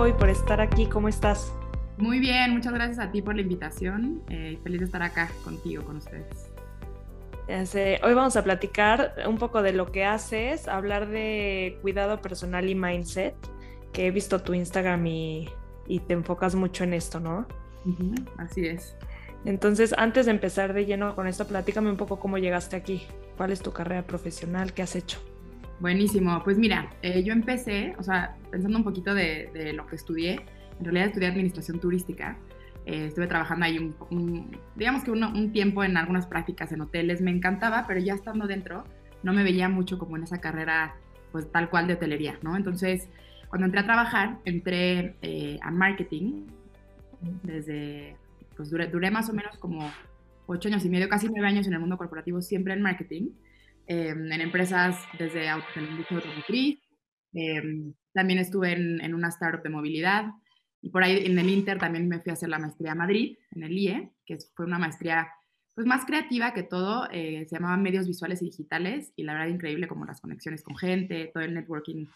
tiempo 0.00 0.06
y 0.06 0.18
por 0.18 0.30
estar 0.30 0.60
aquí. 0.60 0.86
¿Cómo 0.86 1.08
estás? 1.08 1.52
Muy 1.98 2.18
bien, 2.18 2.52
muchas 2.52 2.72
gracias 2.72 2.98
a 2.98 3.10
ti 3.10 3.22
por 3.22 3.34
la 3.34 3.42
invitación. 3.42 4.22
Eh, 4.30 4.58
feliz 4.62 4.80
de 4.80 4.86
estar 4.86 5.02
acá 5.02 5.30
contigo, 5.44 5.84
con 5.84 5.96
ustedes. 5.96 6.50
Hoy 8.02 8.14
vamos 8.14 8.36
a 8.36 8.44
platicar 8.44 9.14
un 9.26 9.36
poco 9.36 9.60
de 9.60 9.72
lo 9.72 9.90
que 9.90 10.04
haces, 10.04 10.68
hablar 10.68 11.08
de 11.08 11.78
cuidado 11.82 12.22
personal 12.22 12.68
y 12.68 12.76
mindset, 12.76 13.34
que 13.92 14.06
he 14.06 14.10
visto 14.12 14.40
tu 14.40 14.54
Instagram 14.54 15.04
y, 15.06 15.48
te 16.06 16.12
enfocas 16.14 16.54
mucho 16.54 16.84
en 16.84 16.94
esto, 16.94 17.18
¿no? 17.18 17.46
así 18.38 18.66
es. 18.66 18.94
Entonces, 19.44 19.92
antes 19.98 20.26
de 20.26 20.32
empezar 20.32 20.74
de 20.74 20.86
lleno 20.86 21.16
con 21.16 21.26
esto, 21.26 21.44
platícame 21.46 21.90
un 21.90 21.96
poco 21.96 22.20
cómo 22.20 22.38
llegaste 22.38 22.76
aquí, 22.76 23.02
cuál 23.36 23.50
es 23.50 23.60
tu 23.60 23.72
carrera 23.72 24.06
profesional, 24.06 24.72
qué 24.72 24.82
has 24.82 24.94
hecho. 24.94 25.18
Buenísimo, 25.80 26.42
pues 26.44 26.58
mira, 26.58 26.90
eh, 27.00 27.22
yo 27.24 27.32
empecé, 27.32 27.94
o 27.98 28.02
sea, 28.02 28.36
pensando 28.50 28.76
un 28.76 28.84
poquito 28.84 29.14
de, 29.14 29.72
lo 29.74 29.86
que 29.86 29.96
estudié, 29.96 30.40
en 30.78 30.84
realidad 30.84 31.06
estudié 31.06 31.28
administración 31.28 31.80
turística, 31.80 32.36
eh, 32.84 33.06
estuve 33.06 33.26
trabajando 33.26 33.64
ahí 33.64 33.78
un, 34.10 34.58
digamos 34.76 35.04
que 35.04 35.10
un 35.10 35.52
tiempo 35.52 35.82
en 35.82 35.96
algunas 35.96 36.26
prácticas 36.26 36.70
en 36.72 36.82
hoteles, 36.82 37.22
me 37.22 37.30
encantaba, 37.30 37.86
pero 37.88 37.98
ya 37.98 38.12
estando 38.12 38.46
dentro 38.46 38.84
no 39.22 39.32
me 39.32 39.42
veía 39.42 39.70
mucho 39.70 39.98
como 39.98 40.18
en 40.18 40.24
esa 40.24 40.38
carrera 40.38 40.94
pues 41.32 41.50
tal 41.50 41.70
cual 41.70 41.86
de 41.86 41.94
hotelería, 41.94 42.38
¿no? 42.42 42.56
Entonces, 42.56 43.08
cuando 43.48 43.66
entré 43.66 43.80
a 43.80 43.84
trabajar, 43.84 44.38
entré 44.44 45.16
eh, 45.22 45.58
a 45.62 45.70
marketing, 45.70 46.46
desde, 47.42 48.16
pues 48.56 48.70
duré, 48.70 48.86
duré, 48.88 49.10
más 49.10 49.30
o 49.30 49.32
menos 49.32 49.56
como 49.58 49.90
ocho 50.46 50.68
años 50.68 50.84
y 50.84 50.90
medio, 50.90 51.08
casi 51.08 51.28
nueve 51.28 51.46
años 51.46 51.66
en 51.66 51.72
el 51.72 51.80
mundo 51.80 51.96
corporativo, 51.96 52.42
siempre 52.42 52.74
en 52.74 52.82
marketing, 52.82 53.30
em, 53.90 54.30
en 54.30 54.40
empresas 54.40 54.96
desde 55.18 55.40
en 55.40 55.46
la 55.46 55.52
automotriz, 55.54 56.78
em, 57.32 57.92
también 58.12 58.38
estuve 58.38 58.72
en, 58.72 59.00
en, 59.00 59.14
una 59.14 59.30
startup 59.30 59.64
de 59.64 59.68
movilidad, 59.68 60.26
y 60.80 60.90
por 60.90 61.02
ahí 61.02 61.26
en 61.26 61.36
el 61.38 61.50
Inter 61.50 61.78
también 61.78 62.08
me 62.08 62.20
fui 62.20 62.30
a 62.30 62.34
hacer 62.34 62.48
la 62.48 62.60
maestría 62.60 62.92
a 62.92 62.94
Madrid, 62.94 63.36
en 63.50 63.64
el 63.64 63.76
IE, 63.76 64.12
que 64.24 64.38
fue 64.54 64.66
una 64.66 64.78
maestría 64.78 65.28
pues 65.74 65.86
más 65.88 66.04
creativa 66.04 66.54
que 66.54 66.62
todo, 66.62 67.08
eh, 67.10 67.46
se 67.48 67.56
llamaba 67.56 67.76
medios 67.76 68.06
visuales 68.06 68.42
y 68.42 68.46
digitales 68.46 69.12
y 69.16 69.24
la 69.24 69.32
verdad 69.32 69.48
increíble 69.48 69.88
como 69.88 70.04
las 70.04 70.20
conexiones 70.20 70.62
con 70.62 70.76
gente, 70.76 71.30
todo 71.32 71.42
el 71.42 71.54
networking, 71.54 72.06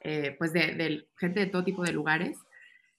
eh, 0.00 0.36
pues 0.38 0.52
de, 0.52 1.06
gente 1.16 1.40
de 1.40 1.46
todo 1.46 1.64
tipo 1.64 1.82
de 1.82 1.92
lugares. 1.92 2.38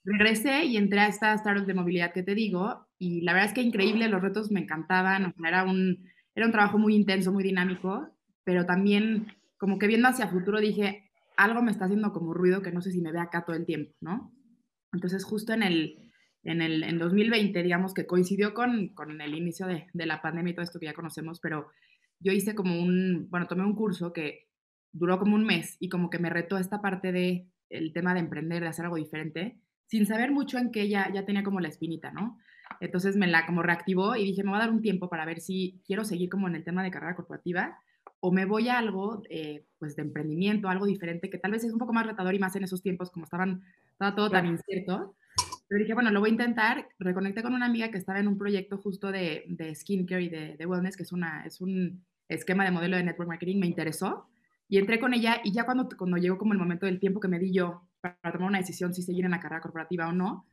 Regresé 0.03 0.65
y 0.65 0.75
entré 0.77 0.99
a 0.99 1.07
esta 1.07 1.33
startup 1.35 1.65
de 1.65 1.73
movilidad 1.73 2.11
que 2.11 2.23
te 2.23 2.35
digo 2.35 2.85
y 2.99 3.21
la 3.21 3.31
verdad 3.33 3.49
es 3.49 3.53
que 3.53 3.61
increíble, 3.61 4.09
los 4.09 4.21
retos 4.21 4.51
me 4.51 4.59
encantaban, 4.59 5.33
era, 5.45 5.63
un, 5.63 6.09
era 6.33 6.47
un 6.47 6.51
trabajo 6.51 6.77
muy 6.77 6.95
intenso, 6.95 7.31
muy 7.31 7.43
dinámico, 7.43 8.14
pero 8.45 8.65
también 8.65 9.27
como 9.57 9.77
que 9.77 9.87
viendo 9.87 10.07
hacia 10.07 10.27
futuro 10.27 10.61
dije, 10.61 11.09
algo 11.35 11.61
me 11.61 11.71
está 11.71 11.85
haciendo 11.85 12.13
como 12.13 12.33
ruido 12.33 12.61
que 12.61 12.71
no 12.71 12.81
sé 12.81 12.91
si 12.91 13.01
me 13.01 13.11
ve 13.11 13.19
acá 13.19 13.43
todo 13.43 13.57
el 13.57 13.65
tiempo, 13.65 13.93
¿no? 13.99 14.31
Entonces, 14.93 15.25
justo 15.25 15.51
en 15.51 15.63
el, 15.63 16.11
en 16.43 16.61
el 16.61 16.83
en 16.83 16.97
2020, 16.97 17.61
digamos 17.63 17.93
que 17.93 18.05
coincidió 18.05 18.53
con, 18.53 18.89
con 18.89 19.19
el 19.19 19.35
inicio 19.35 19.67
de, 19.67 19.87
de, 19.93 20.05
la 20.05 20.21
pandemia 20.21 20.51
y 20.51 20.55
todo 20.55 20.63
esto 20.63 20.79
que 20.79 20.85
ya 20.85 20.93
conocemos, 20.93 21.41
pero 21.41 21.67
yo 22.19 22.31
hice 22.31 22.55
como 22.55 22.79
un, 22.79 23.27
bueno, 23.29 23.47
tomé 23.47 23.65
un 23.65 23.75
curso 23.75 24.13
que 24.13 24.47
duró 24.93 25.19
como 25.19 25.35
un 25.35 25.45
mes 25.45 25.75
y 25.79 25.89
como 25.89 26.09
que 26.09 26.19
me 26.19 26.29
retó 26.29 26.57
esta 26.57 26.81
parte 26.81 27.11
de 27.11 27.49
el 27.69 27.91
tema 27.91 28.13
de 28.13 28.21
emprender, 28.21 28.61
de 28.61 28.69
hacer 28.69 28.85
algo 28.85 28.97
diferente, 28.97 29.59
sin 29.87 30.05
saber 30.05 30.31
mucho 30.31 30.57
en 30.57 30.71
que 30.71 30.87
ya, 30.87 31.11
ya 31.11 31.25
tenía 31.25 31.43
como 31.43 31.59
la 31.59 31.67
espinita, 31.67 32.11
¿no? 32.11 32.37
Entonces 32.79 33.15
me 33.15 33.27
la 33.27 33.45
como 33.45 33.61
reactivó 33.61 34.15
y 34.15 34.23
dije, 34.23 34.43
me 34.43 34.49
voy 34.49 34.57
a 34.57 34.61
dar 34.63 34.71
un 34.71 34.81
tiempo 34.81 35.09
para 35.09 35.25
ver 35.25 35.41
si 35.41 35.81
quiero 35.85 36.03
seguir 36.03 36.29
como 36.29 36.47
en 36.47 36.55
el 36.55 36.63
tema 36.63 36.83
de 36.83 36.91
carrera 36.91 37.15
corporativa 37.15 37.77
o 38.19 38.31
me 38.31 38.45
voy 38.45 38.69
a 38.69 38.77
algo 38.77 39.21
eh, 39.29 39.65
pues 39.77 39.95
de 39.95 40.01
emprendimiento, 40.01 40.67
algo 40.67 40.85
diferente, 40.85 41.29
que 41.29 41.37
tal 41.37 41.51
vez 41.51 41.63
es 41.63 41.71
un 41.71 41.79
poco 41.79 41.93
más 41.93 42.05
retador 42.05 42.33
y 42.33 42.39
más 42.39 42.55
en 42.55 42.63
esos 42.63 42.81
tiempos 42.81 43.11
como 43.11 43.25
estaban, 43.25 43.63
estaba 43.91 44.15
todo 44.15 44.29
tan 44.29 44.45
incierto. 44.45 45.15
Pero 45.67 45.79
dije, 45.79 45.93
bueno, 45.93 46.11
lo 46.11 46.19
voy 46.19 46.29
a 46.29 46.33
intentar. 46.33 46.87
Reconecté 46.99 47.41
con 47.41 47.53
una 47.53 47.65
amiga 47.65 47.89
que 47.89 47.97
estaba 47.97 48.19
en 48.19 48.27
un 48.27 48.37
proyecto 48.37 48.77
justo 48.77 49.11
de, 49.11 49.45
de 49.47 49.73
skincare 49.73 50.23
y 50.23 50.29
de, 50.29 50.55
de, 50.57 50.65
wellness, 50.65 50.95
que 50.95 51.03
es, 51.03 51.11
una, 51.11 51.43
es 51.45 51.59
un 51.61 52.05
esquema 52.29 52.63
de 52.63 52.71
modelo 52.71 52.97
de 52.97 53.03
network 53.03 53.29
marketing, 53.29 53.59
me 53.59 53.67
interesó. 53.67 54.27
Y 54.67 54.77
entré 54.77 54.99
con 54.99 55.13
ella 55.13 55.41
y 55.43 55.51
ya 55.51 55.65
cuando, 55.65 55.87
cuando 55.97 56.17
llegó 56.17 56.37
como 56.37 56.53
el 56.53 56.59
momento 56.59 56.85
del 56.85 56.99
tiempo 56.99 57.19
que 57.19 57.27
me 57.27 57.39
di 57.39 57.51
yo 57.53 57.81
para, 58.01 58.17
para 58.21 58.33
tomar 58.33 58.49
una 58.49 58.59
decisión 58.59 58.93
si 58.93 59.01
seguir 59.01 59.25
en 59.25 59.31
la 59.31 59.39
carrera 59.39 59.61
corporativa 59.61 60.07
o 60.07 60.11
no, 60.11 60.47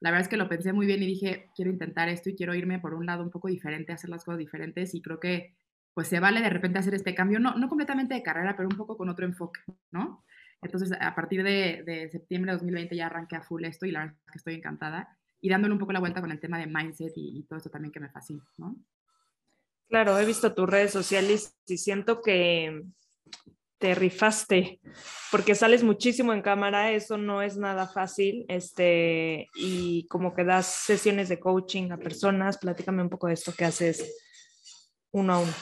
la 0.00 0.10
verdad 0.10 0.22
es 0.22 0.28
que 0.28 0.36
lo 0.36 0.48
pensé 0.50 0.74
muy 0.74 0.84
bien 0.86 1.02
y 1.02 1.06
dije, 1.06 1.48
quiero 1.56 1.70
intentar 1.70 2.10
esto 2.10 2.28
y 2.28 2.34
quiero 2.34 2.54
irme 2.54 2.78
por 2.78 2.92
un 2.92 3.06
lado 3.06 3.22
un 3.22 3.30
poco 3.30 3.48
diferente, 3.48 3.92
hacer 3.92 4.10
las 4.10 4.22
cosas 4.22 4.38
diferentes 4.38 4.94
y 4.94 5.00
creo 5.00 5.18
que 5.18 5.54
pues 5.94 6.08
se 6.08 6.20
vale 6.20 6.42
de 6.42 6.50
repente 6.50 6.78
hacer 6.78 6.94
este 6.94 7.14
cambio, 7.14 7.38
no, 7.38 7.54
no 7.54 7.68
completamente 7.68 8.14
de 8.14 8.22
carrera, 8.22 8.56
pero 8.56 8.68
un 8.68 8.76
poco 8.76 8.96
con 8.96 9.08
otro 9.08 9.24
enfoque, 9.24 9.60
¿no? 9.92 10.24
Entonces, 10.60 10.96
a 10.98 11.14
partir 11.14 11.42
de, 11.42 12.08
septiembre 12.10 12.50
de 12.50 12.56
2020 12.56 12.96
ya 12.96 13.06
arranqué 13.06 13.36
a 13.36 13.42
full 13.42 13.64
esto 13.64 13.86
y 13.86 13.92
la 13.92 14.00
verdad 14.00 14.16
es 14.26 14.32
que 14.32 14.38
estoy 14.38 14.54
encantada 14.54 15.16
y 15.40 15.50
dándole 15.50 15.74
un 15.74 15.78
poco 15.78 15.92
la 15.92 16.00
vuelta 16.00 16.20
con 16.20 16.32
el 16.32 16.40
tema 16.40 16.58
de 16.58 16.66
mindset 16.66 17.12
y, 17.16 17.44
todo 17.44 17.58
esto 17.58 17.70
también 17.70 17.92
que 17.92 18.00
me 18.00 18.08
fascina, 18.08 18.42
¿no? 18.56 18.76
Claro, 19.88 20.18
he 20.18 20.24
visto 20.24 20.54
tus 20.54 20.68
redes 20.68 20.90
sociales 20.90 21.54
y 21.66 21.76
siento 21.76 22.22
que 22.22 22.82
te 23.78 23.94
rifaste 23.94 24.80
porque 25.30 25.54
sales 25.54 25.84
muchísimo 25.84 26.32
en 26.32 26.40
cámara, 26.40 26.92
eso 26.92 27.18
no 27.18 27.42
es 27.42 27.58
nada 27.58 27.86
fácil, 27.86 28.46
este, 28.48 29.48
y 29.56 30.06
como 30.08 30.34
que 30.34 30.44
das 30.44 30.66
sesiones 30.66 31.28
de 31.28 31.38
coaching 31.38 31.90
a 31.90 31.98
personas, 31.98 32.56
platícame 32.56 33.02
un 33.02 33.10
poco 33.10 33.26
de 33.26 33.34
esto 33.34 33.52
que 33.52 33.66
haces 33.66 34.16
uno 35.12 35.34
a 35.34 35.38
uno. 35.40 35.52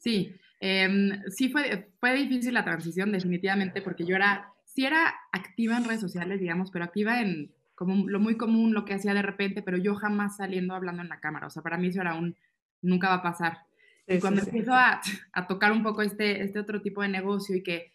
Sí, 0.00 0.34
em, 0.58 1.22
sí 1.28 1.50
fue, 1.50 1.92
fue 2.00 2.14
difícil 2.14 2.54
la 2.54 2.64
transición 2.64 3.12
definitivamente 3.12 3.82
porque 3.82 4.04
yo 4.04 4.16
era, 4.16 4.52
sí 4.64 4.84
era 4.84 5.14
activa 5.30 5.76
en 5.76 5.84
redes 5.84 6.00
sociales, 6.00 6.40
digamos, 6.40 6.70
pero 6.70 6.84
activa 6.84 7.20
en 7.20 7.52
como 7.74 8.06
lo 8.08 8.20
muy 8.20 8.36
común, 8.36 8.74
lo 8.74 8.84
que 8.84 8.92
hacía 8.92 9.14
de 9.14 9.22
repente, 9.22 9.62
pero 9.62 9.78
yo 9.78 9.94
jamás 9.94 10.36
saliendo 10.36 10.74
hablando 10.74 11.00
en 11.00 11.08
la 11.08 11.18
cámara. 11.18 11.46
O 11.46 11.50
sea, 11.50 11.62
para 11.62 11.78
mí 11.78 11.86
eso 11.86 12.02
era 12.02 12.14
un, 12.14 12.36
nunca 12.82 13.08
va 13.08 13.14
a 13.14 13.22
pasar. 13.22 13.60
y 14.06 14.18
cuando 14.18 14.42
empiezo 14.42 14.74
A, 14.74 15.00
a, 15.32 15.46
tocar 15.46 15.72
un 15.72 15.82
poco 15.82 16.02
este, 16.02 16.42
este 16.42 16.58
otro 16.58 16.82
tipo 16.82 17.00
de 17.00 17.08
negocio 17.08 17.56
y 17.56 17.62
que 17.62 17.94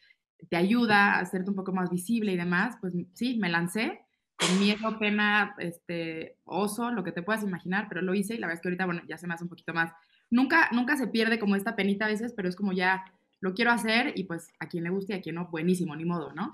te 0.50 0.58
ayuda 0.58 1.14
a 1.14 1.20
hacerte 1.20 1.52
un 1.52 1.56
poco 1.56 1.72
más 1.72 1.92
visible 1.92 2.32
y 2.32 2.36
demás, 2.36 2.78
pues 2.82 2.94
sí, 3.14 3.38
me 3.38 3.50
lancé 3.50 4.02
con 4.38 4.60
miedo, 4.60 4.98
pena, 5.00 5.56
este, 5.60 6.38
oso, 6.46 6.90
lo 6.90 7.04
que 7.04 7.12
te 7.12 7.22
puedas 7.22 7.44
imaginar, 7.44 7.86
pero 7.88 8.02
lo 8.02 8.16
hice 8.16 8.34
y 8.34 8.38
la 8.38 8.48
verdad 8.48 8.58
es 8.58 8.62
que 8.62 8.70
ahorita, 8.70 8.86
bueno, 8.86 9.02
ya 9.08 9.20
se 9.20 9.28
me 9.28 9.36
hace 9.36 9.44
un 9.44 9.50
poquito 9.50 9.74
más 9.74 9.92
nunca, 10.30 10.70
nunca 10.72 10.98
se 10.98 11.08
pierde 11.08 11.40
como 11.40 11.56
esta 11.56 11.76
penita 11.76 12.06
a 12.06 12.10
veces, 12.10 12.34
pero 12.34 12.50
es 12.50 12.56
como 12.56 12.74
ya 12.74 13.06
lo 13.40 13.54
quiero 13.54 13.72
hacer 13.72 14.14
y 14.16 14.24
pues 14.24 14.54
a 14.60 14.68
quien 14.68 14.84
le 14.84 14.90
guste 14.90 15.14
y 15.14 15.18
a 15.18 15.22
quien 15.22 15.36
no, 15.36 15.48
buenísimo, 15.48 15.96
ni 15.96 16.06
modo, 16.06 16.34
¿no? 16.34 16.54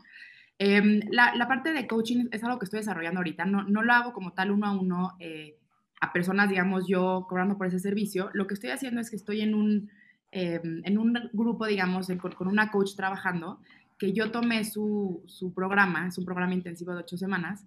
Em, 0.59 1.02
la, 1.09 1.34
la, 1.36 1.48
parte 1.48 1.74
de 1.74 1.88
coaching 1.88 2.28
es 2.32 2.44
algo 2.44 2.59
que 2.59 2.66
estoy 2.66 2.82
desarrollando 2.82 3.20
ahorita, 3.20 3.46
no, 3.46 3.64
no 3.64 3.82
lo 3.82 3.94
hago 3.94 4.14
como 4.14 4.34
tal 4.34 4.52
uno 4.52 4.68
a 4.68 4.72
uno 4.72 5.16
eh, 5.20 5.58
a 6.02 6.14
personas, 6.14 6.50
digamos, 6.50 6.88
yo 6.88 7.26
cobrando 7.30 7.58
por 7.58 7.68
ese 7.68 7.80
servicio. 7.80 8.30
Lo 8.34 8.48
que 8.48 8.56
estoy 8.56 8.72
haciendo 8.72 9.02
es 9.02 9.09
que 9.09 9.16
estoy 9.16 9.42
en 9.42 9.56
un, 9.56 9.90
em, 10.32 10.82
en 10.84 10.98
un 10.98 11.18
grupo, 11.34 11.66
digamos, 11.66 12.08
con, 12.20 12.34
con, 12.34 12.48
una 12.48 12.72
coach 12.72 12.96
trabajando, 12.96 13.59
que 13.98 14.14
yo 14.14 14.32
tomé 14.32 14.66
su, 14.66 15.24
su 15.28 15.53
programa, 15.53 16.08
es 16.08 16.18
un 16.18 16.26
programa 16.26 16.53
intensivo 16.53 16.94
de 16.94 17.00
ocho 17.00 17.18
semanas, 17.18 17.66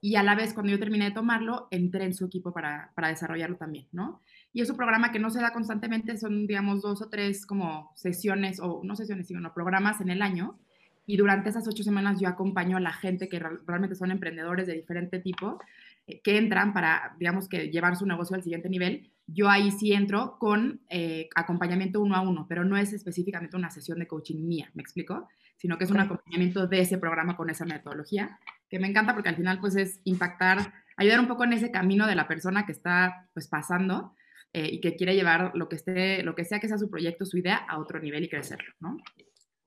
y 0.00 0.16
a 0.16 0.22
la 0.22 0.34
vez 0.34 0.54
cuando 0.54 0.72
yo 0.72 0.78
terminé 0.78 1.06
de 1.06 1.10
tomarlo, 1.12 1.68
entré 1.70 2.04
en 2.04 2.14
su 2.14 2.24
equipo 2.24 2.52
para, 2.52 2.90
para 2.94 3.08
desarrollarlo 3.08 3.56
también, 3.56 3.86
¿no? 3.92 4.20
Y 4.52 4.60
es 4.60 4.68
un 4.68 4.76
programa 4.76 5.12
que 5.12 5.18
no 5.18 5.30
se 5.30 5.40
da 5.40 5.52
constantemente, 5.52 6.16
son, 6.18 6.46
digamos, 6.46 6.82
dos 6.82 7.00
o 7.00 7.08
tres 7.08 7.46
como 7.46 7.90
sesiones, 7.94 8.60
o 8.60 8.82
no 8.84 8.96
sesiones, 8.96 9.26
sino 9.26 9.54
programas 9.54 10.00
en 10.00 10.10
el 10.10 10.20
año. 10.20 10.58
Y 11.06 11.16
durante 11.16 11.48
esas 11.48 11.66
ocho 11.66 11.82
semanas 11.82 12.20
yo 12.20 12.28
acompaño 12.28 12.76
a 12.76 12.80
la 12.80 12.92
gente 12.92 13.28
que 13.28 13.38
realmente 13.38 13.96
son 13.96 14.10
emprendedores 14.10 14.66
de 14.66 14.74
diferente 14.74 15.18
tipo, 15.18 15.58
eh, 16.06 16.20
que 16.20 16.36
entran 16.36 16.74
para, 16.74 17.16
digamos, 17.18 17.48
que 17.48 17.70
llevar 17.70 17.96
su 17.96 18.06
negocio 18.06 18.36
al 18.36 18.42
siguiente 18.42 18.68
nivel. 18.68 19.10
Yo 19.26 19.48
ahí 19.48 19.70
sí 19.70 19.94
entro 19.94 20.36
con 20.38 20.82
eh, 20.90 21.28
acompañamiento 21.34 22.00
uno 22.00 22.14
a 22.14 22.20
uno, 22.20 22.46
pero 22.48 22.64
no 22.64 22.76
es 22.76 22.92
específicamente 22.92 23.56
una 23.56 23.70
sesión 23.70 23.98
de 24.00 24.06
coaching 24.06 24.46
mía, 24.46 24.70
¿me 24.74 24.82
explico? 24.82 25.28
Sino 25.56 25.78
que 25.78 25.84
es 25.84 25.90
un 25.90 26.00
acompañamiento 26.00 26.66
de 26.66 26.80
ese 26.80 26.98
programa 26.98 27.36
con 27.36 27.48
esa 27.48 27.64
metodología, 27.64 28.38
que 28.68 28.78
me 28.78 28.88
encanta 28.88 29.14
porque 29.14 29.30
al 29.30 29.36
final 29.36 29.60
pues 29.60 29.76
es 29.76 30.00
impactar, 30.04 30.72
ayudar 30.96 31.20
un 31.20 31.28
poco 31.28 31.44
en 31.44 31.54
ese 31.54 31.70
camino 31.70 32.06
de 32.06 32.16
la 32.16 32.28
persona 32.28 32.66
que 32.66 32.72
está 32.72 33.28
pues 33.32 33.48
pasando 33.48 34.14
eh, 34.54 34.68
y 34.70 34.80
que 34.80 34.96
quiere 34.96 35.14
llevar 35.14 35.52
lo 35.54 35.68
que, 35.68 35.76
esté, 35.76 36.22
lo 36.22 36.34
que 36.34 36.44
sea 36.44 36.60
que 36.60 36.68
sea 36.68 36.78
su 36.78 36.90
proyecto, 36.90 37.24
su 37.24 37.38
idea, 37.38 37.56
a 37.56 37.78
otro 37.78 38.00
nivel 38.00 38.24
y 38.24 38.28
crecerlo, 38.28 38.72
¿no? 38.80 38.98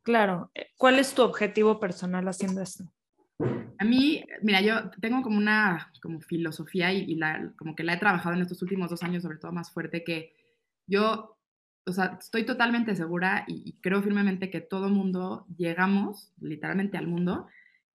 Claro. 0.04 0.52
Eh, 0.54 0.68
¿Cuál 0.78 1.00
es 1.00 1.16
tu 1.16 1.24
objetivo 1.24 1.80
personal 1.80 2.28
haciendo 2.28 2.62
esto? 2.62 2.84
A 3.78 3.84
mí, 3.84 4.24
mira, 4.42 4.62
yo 4.62 4.92
tengo 5.02 5.22
como 5.22 5.38
una 5.38 5.92
como 6.02 6.22
filosofía 6.22 6.94
y, 6.94 7.16
la, 7.16 7.52
como 7.58 7.76
que 7.76 7.84
la 7.84 7.94
he 7.94 7.98
trabajado 7.98 8.36
en 8.36 8.44
estos 8.44 8.62
últimos 8.62 8.90
dos 8.90 9.02
años, 9.04 9.24
sobre 9.24 9.38
todo 9.38 9.52
más 9.52 9.72
fuerte, 9.72 10.04
que 10.04 10.36
yo, 10.88 11.38
o 11.86 11.92
sea, 11.92 12.18
estoy 12.20 12.46
totalmente 12.46 12.96
segura 12.96 13.44
y, 13.48 13.64
y 13.66 13.82
creo 13.82 14.04
firmemente 14.04 14.52
que 14.52 14.62
todo 14.62 14.90
mundo 14.90 15.48
llegamos 15.58 16.32
literalmente 16.40 16.98
al 16.98 17.08
mundo 17.08 17.48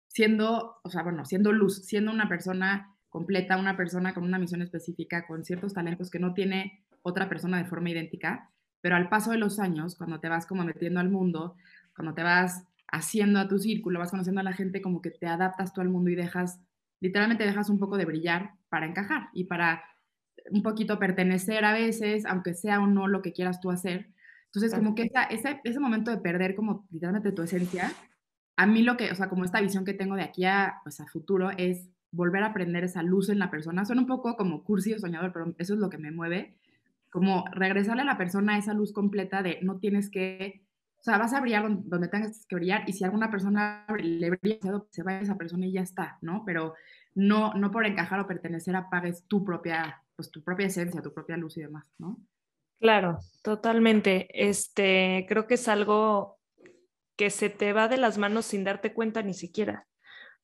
siendo, 0.08 0.80
o 0.84 0.90
sea, 0.90 1.04
bueno, 1.04 1.26
siendo 1.26 1.52
luz, 1.52 1.86
siendo 1.86 2.12
una 2.12 2.28
persona 2.28 2.97
completa, 3.18 3.58
una 3.58 3.76
persona 3.76 4.14
con 4.14 4.26
una 4.26 4.38
misión 4.38 4.62
específica, 4.62 5.26
con 5.26 5.44
ciertos 5.44 5.74
talentos 5.74 6.12
que 6.12 6.20
no 6.20 6.36
tiene 6.36 6.84
otra 7.02 7.28
persona 7.28 7.58
de 7.58 7.66
forma 7.66 7.90
idéntica, 7.90 8.52
pero 8.80 8.96
al 8.96 9.10
paso 9.10 9.32
de 9.32 9.40
los 9.40 9.58
años, 9.58 9.96
cuando 9.96 10.20
te 10.20 10.30
vas 10.30 10.46
como 10.46 10.64
metiendo 10.64 11.00
al 11.00 11.10
mundo, 11.10 11.56
cuando 11.96 12.14
te 12.14 12.22
vas 12.22 12.64
haciendo 12.92 13.40
a 13.40 13.48
tu 13.48 13.58
círculo, 13.58 13.98
vas 13.98 14.12
conociendo 14.12 14.42
a 14.42 14.44
la 14.44 14.54
gente, 14.54 14.84
como 14.84 15.02
que 15.02 15.10
te 15.10 15.26
adaptas 15.26 15.74
tú 15.74 15.82
al 15.82 15.90
mundo 15.90 16.12
y 16.12 16.16
dejas 16.16 16.60
literalmente 17.00 17.44
dejas 17.44 17.72
un 17.72 17.80
poco 17.80 17.98
de 17.98 18.06
brillar 18.06 18.52
para 18.70 18.86
encajar 18.86 19.30
y 19.34 19.46
para 19.46 19.84
un 20.52 20.62
poquito 20.62 21.00
pertenecer 21.00 21.66
a 21.66 21.74
veces, 21.74 22.24
aunque 22.28 22.54
sea 22.54 22.80
o 22.80 22.86
no 22.86 23.08
lo 23.08 23.24
que 23.24 23.34
quieras 23.34 23.60
tú 23.60 23.72
hacer. 23.72 24.12
Entonces, 24.46 24.76
como 24.76 24.94
que 24.94 25.10
ese, 25.32 25.60
ese 25.64 25.80
momento 25.80 26.12
de 26.12 26.18
perder 26.18 26.54
como 26.54 26.86
literalmente 26.92 27.32
tu 27.32 27.42
esencia, 27.42 27.92
a 28.58 28.68
mí 28.68 28.84
lo 28.84 28.96
que, 28.96 29.12
o 29.12 29.16
sea, 29.16 29.28
como 29.28 29.44
esta 29.44 29.60
visión 29.60 29.86
que 29.86 29.96
tengo 29.96 30.16
de 30.16 30.24
aquí 30.24 30.46
a, 30.46 30.82
pues, 30.84 31.00
a 31.00 31.08
futuro 31.08 31.50
es 31.58 31.90
volver 32.12 32.44
a 32.44 32.48
aprender 32.48 32.84
esa 32.84 33.04
luz 33.04 33.30
en 33.30 33.40
la 33.40 33.52
persona. 33.52 33.86
Suena 33.86 34.02
un 34.02 34.08
poco 34.08 34.36
como 34.36 34.64
cursi 34.64 34.94
o 34.94 35.00
soñador, 35.00 35.34
pero 35.34 35.54
eso 35.58 35.74
es 35.74 35.80
lo 35.80 35.90
que 35.90 35.98
me 35.98 36.12
mueve. 36.12 36.56
Como 37.10 37.46
regresarle 37.52 38.04
a 38.04 38.06
la 38.06 38.18
persona 38.18 38.58
esa 38.58 38.74
luz 38.74 38.94
completa 38.94 39.42
de 39.42 39.60
no 39.62 39.80
tienes 39.80 40.10
que, 40.10 40.64
o 41.00 41.04
sea, 41.04 41.18
vas 41.18 41.34
a 41.34 41.42
brillar 41.42 41.68
donde, 41.84 42.08
tengas 42.08 42.46
que 42.48 42.56
brillar 42.56 42.84
y 42.88 42.94
si 42.94 43.04
alguna 43.04 43.32
persona 43.32 43.86
le 43.98 44.30
brilla, 44.30 44.60
se 44.92 45.04
va 45.04 45.20
esa 45.20 45.38
persona 45.38 45.66
y 45.66 45.74
ya 45.74 45.82
está, 45.82 46.18
¿no? 46.22 46.44
Pero 46.46 46.74
no, 47.16 47.54
no 47.54 47.72
por 47.72 47.86
encajar 47.86 48.20
o 48.20 48.28
pertenecer 48.28 48.76
apagues 48.76 49.26
tu 49.28 49.44
propia, 49.44 50.04
pues 50.16 50.30
tu 50.32 50.44
propia 50.44 50.68
esencia, 50.68 51.02
tu 51.02 51.14
propia 51.14 51.38
luz 51.38 51.58
y 51.58 51.62
demás, 51.62 51.86
¿no? 51.98 52.20
Claro, 52.80 53.20
totalmente. 53.42 54.28
Este, 54.34 55.26
creo 55.28 55.48
que 55.48 55.56
es 55.56 55.68
algo 55.68 56.38
que 57.16 57.32
se 57.32 57.50
te 57.50 57.74
va 57.74 57.88
de 57.88 57.98
las 57.98 58.18
manos 58.18 58.46
sin 58.46 58.64
darte 58.64 58.94
cuenta 58.94 59.24
ni 59.24 59.34
siquiera. 59.34 59.88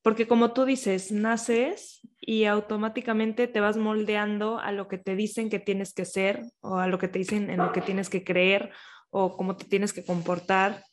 Porque 0.04 0.28
como 0.28 0.52
tú 0.52 0.66
dices, 0.66 1.12
naces 1.12 2.06
y 2.20 2.44
automáticamente 2.44 3.48
te 3.48 3.60
vas 3.60 3.78
moldeando 3.78 4.58
a 4.58 4.70
lo 4.70 4.86
que 4.86 4.98
te 4.98 5.16
dicen 5.16 5.48
que 5.48 5.58
tienes 5.58 5.94
que 5.94 6.04
ser 6.04 6.42
o 6.60 6.76
a 6.76 6.86
lo 6.88 6.98
que 6.98 7.08
te 7.08 7.18
dicen 7.18 7.48
en 7.48 7.56
lo 7.56 7.72
que 7.72 7.80
tienes 7.80 8.10
que 8.10 8.22
creer 8.22 8.70
o 9.08 9.34
cómo 9.34 9.56
te 9.56 9.64
tienes 9.64 9.94
que 9.94 10.04
comportar 10.04 10.84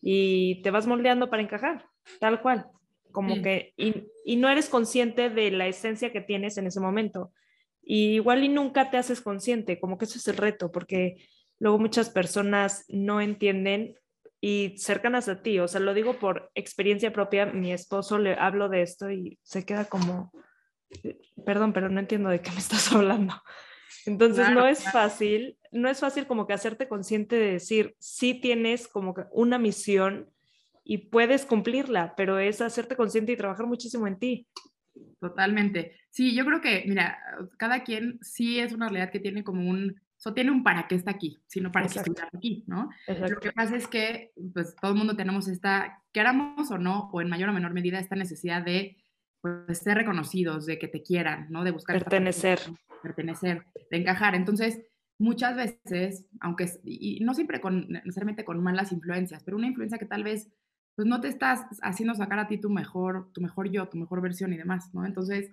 y 0.00 0.62
te 0.62 0.72
vas 0.72 0.88
moldeando 0.88 1.30
para 1.30 1.44
encajar, 1.44 1.86
tal 2.18 2.42
cual. 2.42 2.66
Como 3.12 3.40
que, 3.40 3.72
y, 3.76 4.08
y, 4.24 4.34
no 4.34 4.48
eres 4.48 4.68
consciente 4.68 5.30
de 5.30 5.52
la 5.52 5.68
esencia 5.68 6.10
que 6.10 6.20
tienes 6.20 6.58
en 6.58 6.66
ese 6.66 6.80
momento. 6.80 7.30
Y 7.82 8.16
igual 8.16 8.42
y 8.42 8.48
nunca 8.48 8.90
te 8.90 8.96
haces 8.96 9.20
consciente, 9.20 9.78
como 9.78 9.96
que 9.96 10.06
eso 10.06 10.18
es 10.18 10.26
el 10.26 10.36
reto, 10.36 10.72
porque 10.72 11.24
luego 11.60 11.78
muchas 11.78 12.10
personas 12.10 12.84
no 12.88 13.20
entienden 13.20 13.94
y 14.46 14.78
cercanas 14.78 15.28
a 15.28 15.42
ti. 15.42 15.58
O 15.58 15.66
sea, 15.66 15.80
lo 15.80 15.92
digo 15.92 16.20
por 16.20 16.52
experiencia 16.54 17.12
propia. 17.12 17.46
Mi 17.46 17.72
esposo 17.72 18.16
le 18.16 18.34
hablo 18.34 18.68
de 18.68 18.82
esto 18.82 19.10
y 19.10 19.40
se 19.42 19.66
queda 19.66 19.86
como, 19.86 20.30
perdón, 21.44 21.72
pero 21.72 21.88
no 21.88 21.98
entiendo 21.98 22.28
de 22.28 22.40
qué 22.40 22.52
me 22.52 22.58
estás 22.66 22.92
hablando. 22.92 23.34
Entonces 24.04 24.48
no 24.50 24.68
es 24.68 24.84
fácil, 24.84 25.58
no 25.72 25.88
es 25.88 25.98
fácil 25.98 26.28
como 26.28 26.46
que 26.46 26.52
hacerte 26.52 26.86
consciente 26.86 27.34
de 27.34 27.54
decir, 27.54 27.96
sí 27.98 28.34
tienes 28.34 28.86
como 28.86 29.14
que 29.14 29.24
una 29.32 29.58
misión 29.58 30.30
y 30.84 31.08
puedes 31.08 31.44
cumplirla, 31.44 32.14
pero 32.16 32.38
es 32.38 32.60
hacerte 32.60 32.94
consciente 32.94 33.32
y 33.32 33.36
trabajar 33.36 33.66
muchísimo 33.66 34.06
en 34.06 34.16
ti. 34.16 34.46
Totalmente. 35.20 35.98
Sí, 36.10 36.36
yo 36.36 36.44
creo 36.44 36.60
que, 36.60 36.84
mira, 36.86 37.18
cada 37.58 37.82
quien 37.82 38.20
sí 38.22 38.60
es 38.60 38.72
una 38.72 38.88
realidad 38.88 39.10
que 39.10 39.18
tiene 39.18 39.42
como 39.42 39.68
un, 39.68 40.00
eso 40.18 40.32
tiene 40.32 40.50
un 40.50 40.62
para 40.62 40.88
qué 40.88 40.94
está 40.94 41.10
aquí, 41.10 41.38
sino 41.46 41.70
para 41.70 41.86
qué 41.88 41.98
está 41.98 42.28
aquí, 42.32 42.64
¿no? 42.66 42.88
Lo 43.06 43.38
que 43.38 43.52
pasa 43.52 43.76
es 43.76 43.86
que, 43.86 44.32
pues, 44.54 44.74
todo 44.80 44.92
el 44.92 44.96
mundo 44.96 45.14
tenemos 45.14 45.46
esta, 45.46 46.02
queramos 46.12 46.70
o 46.70 46.78
no, 46.78 47.10
o 47.12 47.20
en 47.20 47.28
mayor 47.28 47.50
o 47.50 47.52
menor 47.52 47.74
medida, 47.74 47.98
esta 47.98 48.16
necesidad 48.16 48.62
de 48.62 48.96
pues, 49.42 49.78
ser 49.78 49.98
reconocidos, 49.98 50.66
de 50.66 50.78
que 50.78 50.88
te 50.88 51.02
quieran, 51.02 51.48
¿no? 51.50 51.64
De 51.64 51.70
buscar 51.70 51.98
pertenecer. 51.98 52.58
pertenecer, 53.02 53.66
de 53.90 53.96
encajar. 53.98 54.34
Entonces, 54.34 54.80
muchas 55.18 55.54
veces, 55.56 56.24
aunque, 56.40 56.66
y 56.84 57.20
no 57.22 57.34
siempre 57.34 57.60
con, 57.60 57.88
necesariamente 57.88 58.44
con 58.44 58.62
malas 58.62 58.92
influencias, 58.92 59.44
pero 59.44 59.58
una 59.58 59.66
influencia 59.66 59.98
que 59.98 60.06
tal 60.06 60.24
vez, 60.24 60.50
pues, 60.94 61.06
no 61.06 61.20
te 61.20 61.28
estás 61.28 61.66
haciendo 61.82 62.14
sacar 62.14 62.38
a 62.38 62.48
ti 62.48 62.58
tu 62.58 62.70
mejor, 62.70 63.30
tu 63.34 63.42
mejor 63.42 63.70
yo, 63.70 63.88
tu 63.88 63.98
mejor 63.98 64.22
versión 64.22 64.54
y 64.54 64.56
demás, 64.56 64.94
¿no? 64.94 65.04
Entonces, 65.04 65.50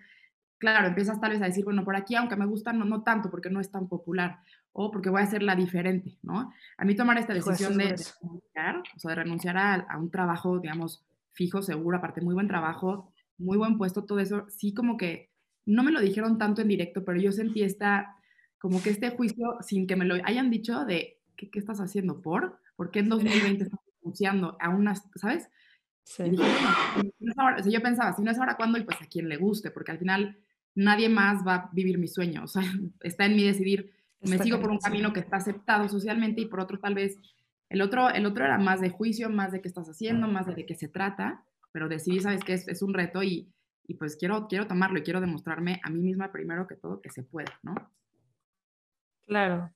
claro, 0.63 0.87
empiezas 0.87 1.19
tal 1.19 1.31
vez 1.31 1.41
a 1.41 1.45
decir, 1.45 1.65
bueno, 1.65 1.83
por 1.83 1.97
aquí, 1.97 2.15
aunque 2.15 2.37
me 2.37 2.45
gusta, 2.45 2.71
no, 2.71 2.85
no 2.85 3.03
tanto, 3.03 3.29
porque 3.29 3.49
no 3.49 3.59
es 3.59 3.69
tan 3.69 3.89
popular, 3.89 4.39
o 4.71 4.91
porque 4.91 5.09
voy 5.09 5.19
a 5.19 5.25
hacerla 5.25 5.57
diferente, 5.57 6.17
¿no? 6.21 6.53
A 6.77 6.85
mí 6.85 6.95
tomar 6.95 7.17
esta 7.17 7.33
decisión 7.33 7.77
de, 7.77 7.97
renunciar, 8.21 8.77
o 8.95 8.99
sea, 8.99 9.09
de 9.09 9.15
renunciar 9.15 9.57
a, 9.57 9.97
un 9.99 10.09
trabajo, 10.09 10.59
digamos, 10.59 11.03
fijo, 11.33 11.61
seguro, 11.61 11.97
aparte 11.97 12.21
muy 12.21 12.33
buen 12.33 12.47
trabajo, 12.47 13.11
muy 13.37 13.57
buen 13.57 13.77
puesto, 13.77 14.05
todo 14.05 14.19
eso, 14.19 14.45
sí 14.47 14.73
como 14.73 14.95
que 14.95 15.31
no 15.65 15.83
me 15.83 15.91
lo 15.91 15.99
dijeron 15.99 16.37
tanto 16.37 16.61
en 16.61 16.69
directo, 16.69 17.03
pero 17.03 17.19
yo 17.19 17.33
sentí 17.33 17.61
esta, 17.61 18.15
como 18.57 18.81
que 18.81 18.91
este 18.91 19.09
juicio, 19.09 19.57
sin 19.59 19.85
que 19.85 19.97
me 19.97 20.05
lo 20.05 20.15
hayan 20.23 20.49
dicho, 20.49 20.85
de, 20.85 21.19
¿qué, 21.35 21.49
qué 21.49 21.59
estás 21.59 21.81
haciendo 21.81 22.21
por? 22.21 22.57
¿Por 22.77 22.89
qué 22.89 22.99
en 22.99 23.09
2020 23.09 23.65
estás 23.65 23.81
renunciando 24.01 24.55
a 24.61 24.69
unas, 24.69 25.09
¿sabes? 25.15 25.49
Sí. 26.03 26.23
yo 27.65 27.81
pensaba, 27.81 28.13
si 28.13 28.21
no 28.23 28.31
es 28.31 28.37
ahora, 28.37 28.55
¿cuándo? 28.55 28.77
Y 28.77 28.83
pues 28.83 29.01
a 29.01 29.07
quien 29.07 29.29
le 29.29 29.37
guste, 29.37 29.71
porque 29.71 29.91
al 29.91 29.99
final 29.99 30.37
nadie 30.75 31.09
más 31.09 31.45
va 31.45 31.55
a 31.55 31.69
vivir 31.71 31.97
mi 31.97 32.07
sueño. 32.07 32.43
O 32.43 32.47
sea, 32.47 32.63
está 33.01 33.25
en 33.25 33.35
mí 33.35 33.43
decidir, 33.43 33.91
me 34.21 34.37
sigo 34.37 34.59
por 34.59 34.71
un 34.71 34.79
camino 34.79 35.11
que 35.13 35.19
está 35.19 35.37
aceptado 35.37 35.87
socialmente 35.89 36.41
y 36.41 36.45
por 36.45 36.59
otro 36.59 36.79
tal 36.79 36.95
vez, 36.95 37.17
el 37.69 37.81
otro, 37.81 38.09
el 38.09 38.25
otro 38.25 38.45
era 38.45 38.57
más 38.57 38.81
de 38.81 38.89
juicio, 38.89 39.29
más 39.29 39.51
de 39.51 39.61
qué 39.61 39.67
estás 39.67 39.89
haciendo, 39.89 40.27
más 40.27 40.45
de, 40.45 40.55
de 40.55 40.65
qué 40.65 40.75
se 40.75 40.87
trata, 40.87 41.43
pero 41.71 41.89
decidí, 41.89 42.19
sabes 42.19 42.43
que 42.43 42.53
es, 42.53 42.67
es, 42.67 42.81
un 42.81 42.93
reto 42.93 43.23
y, 43.23 43.51
y, 43.87 43.95
pues 43.95 44.15
quiero, 44.15 44.47
quiero 44.47 44.67
tomarlo 44.67 44.99
y 44.99 45.01
quiero 45.01 45.19
demostrarme 45.19 45.81
a 45.83 45.89
mí 45.89 45.99
misma 45.99 46.31
primero 46.31 46.67
que 46.67 46.75
todo 46.75 47.01
que 47.01 47.09
se 47.09 47.23
puede, 47.23 47.51
¿no? 47.63 47.73
Claro. 49.25 49.71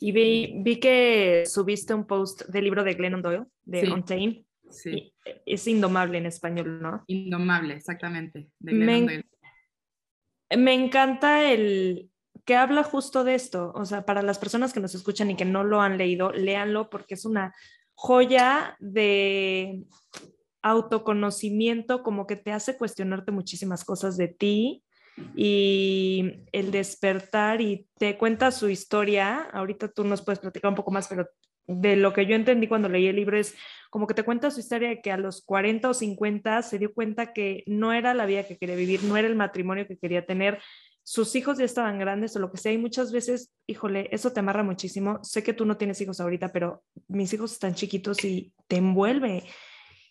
Y 0.00 0.12
vi, 0.12 0.60
vi 0.62 0.80
que 0.80 1.44
subiste 1.46 1.92
un 1.94 2.06
post 2.06 2.46
del 2.46 2.64
libro 2.64 2.84
de 2.84 2.94
Glennon 2.94 3.22
Doyle, 3.22 3.44
de 3.64 4.02
sí. 4.06 4.46
Sí. 4.70 5.14
Es 5.46 5.66
indomable 5.66 6.18
en 6.18 6.26
español, 6.26 6.80
¿no? 6.80 7.04
Indomable, 7.06 7.74
exactamente. 7.74 8.48
De 8.58 8.72
Glennon 8.72 9.06
Doyle 9.06 9.27
me 10.56 10.74
encanta 10.74 11.50
el 11.50 12.10
que 12.44 12.56
habla 12.56 12.82
justo 12.82 13.24
de 13.24 13.34
esto. 13.34 13.72
O 13.74 13.84
sea, 13.84 14.06
para 14.06 14.22
las 14.22 14.38
personas 14.38 14.72
que 14.72 14.80
nos 14.80 14.94
escuchan 14.94 15.30
y 15.30 15.36
que 15.36 15.44
no 15.44 15.64
lo 15.64 15.82
han 15.82 15.98
leído, 15.98 16.32
léanlo 16.32 16.88
porque 16.88 17.14
es 17.14 17.24
una 17.24 17.54
joya 17.94 18.76
de 18.78 19.84
autoconocimiento, 20.62 22.02
como 22.02 22.26
que 22.26 22.36
te 22.36 22.52
hace 22.52 22.76
cuestionarte 22.76 23.32
muchísimas 23.32 23.84
cosas 23.84 24.16
de 24.16 24.28
ti 24.28 24.82
y 25.36 26.44
el 26.52 26.70
despertar 26.70 27.60
y 27.60 27.86
te 27.98 28.16
cuenta 28.16 28.50
su 28.50 28.68
historia. 28.68 29.48
Ahorita 29.52 29.88
tú 29.88 30.04
nos 30.04 30.22
puedes 30.22 30.38
platicar 30.38 30.70
un 30.70 30.76
poco 30.76 30.90
más, 30.90 31.08
pero 31.08 31.28
de 31.68 31.94
lo 31.96 32.12
que 32.12 32.26
yo 32.26 32.34
entendí 32.34 32.66
cuando 32.66 32.88
leí 32.88 33.06
el 33.06 33.16
libro 33.16 33.38
es 33.38 33.54
como 33.90 34.06
que 34.06 34.14
te 34.14 34.24
cuenta 34.24 34.50
su 34.50 34.60
historia 34.60 34.88
de 34.88 35.00
que 35.00 35.12
a 35.12 35.16
los 35.16 35.42
40 35.44 35.90
o 35.90 35.94
50 35.94 36.62
se 36.62 36.78
dio 36.78 36.92
cuenta 36.92 37.32
que 37.32 37.62
no 37.66 37.92
era 37.92 38.12
la 38.14 38.26
vida 38.26 38.44
que 38.44 38.58
quería 38.58 38.74
vivir, 38.74 39.04
no 39.04 39.16
era 39.16 39.28
el 39.28 39.36
matrimonio 39.36 39.86
que 39.86 39.96
quería 39.96 40.26
tener, 40.26 40.58
sus 41.08 41.34
hijos 41.36 41.56
ya 41.56 41.64
estaban 41.64 41.98
grandes 41.98 42.36
o 42.36 42.38
lo 42.38 42.50
que 42.50 42.58
sea, 42.58 42.70
y 42.70 42.76
muchas 42.76 43.12
veces, 43.12 43.50
híjole, 43.66 44.10
eso 44.12 44.30
te 44.34 44.40
amarra 44.40 44.62
muchísimo. 44.62 45.20
Sé 45.22 45.42
que 45.42 45.54
tú 45.54 45.64
no 45.64 45.78
tienes 45.78 45.98
hijos 46.02 46.20
ahorita, 46.20 46.52
pero 46.52 46.82
mis 47.06 47.32
hijos 47.32 47.52
están 47.52 47.74
chiquitos 47.74 48.22
y 48.26 48.52
te 48.66 48.76
envuelve. 48.76 49.44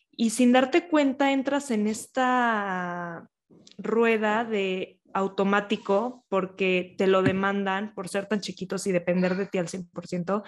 Y 0.10 0.32
sin 0.32 0.52
darte 0.52 0.88
cuenta 0.88 1.32
entras 1.32 1.70
en 1.70 1.86
esta 1.86 3.30
rueda 3.78 4.44
de 4.44 5.00
automático 5.14 6.26
porque 6.30 6.96
te 6.98 7.06
lo 7.06 7.22
demandan 7.22 7.94
por 7.94 8.10
ser 8.10 8.26
tan 8.26 8.42
chiquitos 8.42 8.88
y 8.88 8.92
depender 8.92 9.36
de 9.36 9.46
ti 9.46 9.60
al 9.60 9.68
100% 9.68 10.44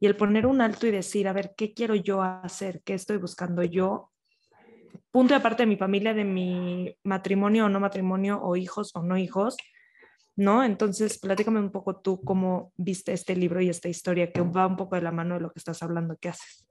y 0.00 0.06
el 0.06 0.16
poner 0.16 0.46
un 0.46 0.62
alto 0.62 0.86
y 0.86 0.90
decir, 0.90 1.28
a 1.28 1.34
ver, 1.34 1.52
¿qué 1.56 1.74
quiero 1.74 1.94
yo 1.94 2.22
hacer? 2.22 2.80
¿Qué 2.84 2.94
estoy 2.94 3.18
buscando 3.18 3.62
yo? 3.62 4.10
Punto 5.10 5.34
de 5.34 5.38
aparte 5.38 5.64
de 5.64 5.66
mi 5.66 5.76
familia, 5.76 6.14
de 6.14 6.24
mi 6.24 6.96
matrimonio 7.04 7.66
o 7.66 7.68
no 7.68 7.80
matrimonio, 7.80 8.40
o 8.42 8.56
hijos 8.56 8.92
o 8.94 9.02
no 9.02 9.18
hijos, 9.18 9.58
¿no? 10.36 10.64
Entonces, 10.64 11.18
platícame 11.18 11.60
un 11.60 11.70
poco 11.70 12.00
tú 12.00 12.22
cómo 12.22 12.72
viste 12.78 13.12
este 13.12 13.36
libro 13.36 13.60
y 13.60 13.68
esta 13.68 13.90
historia 13.90 14.32
que 14.32 14.40
va 14.40 14.66
un 14.66 14.76
poco 14.76 14.96
de 14.96 15.02
la 15.02 15.12
mano 15.12 15.34
de 15.34 15.42
lo 15.42 15.52
que 15.52 15.58
estás 15.58 15.82
hablando, 15.82 16.16
¿qué 16.18 16.30
haces? 16.30 16.66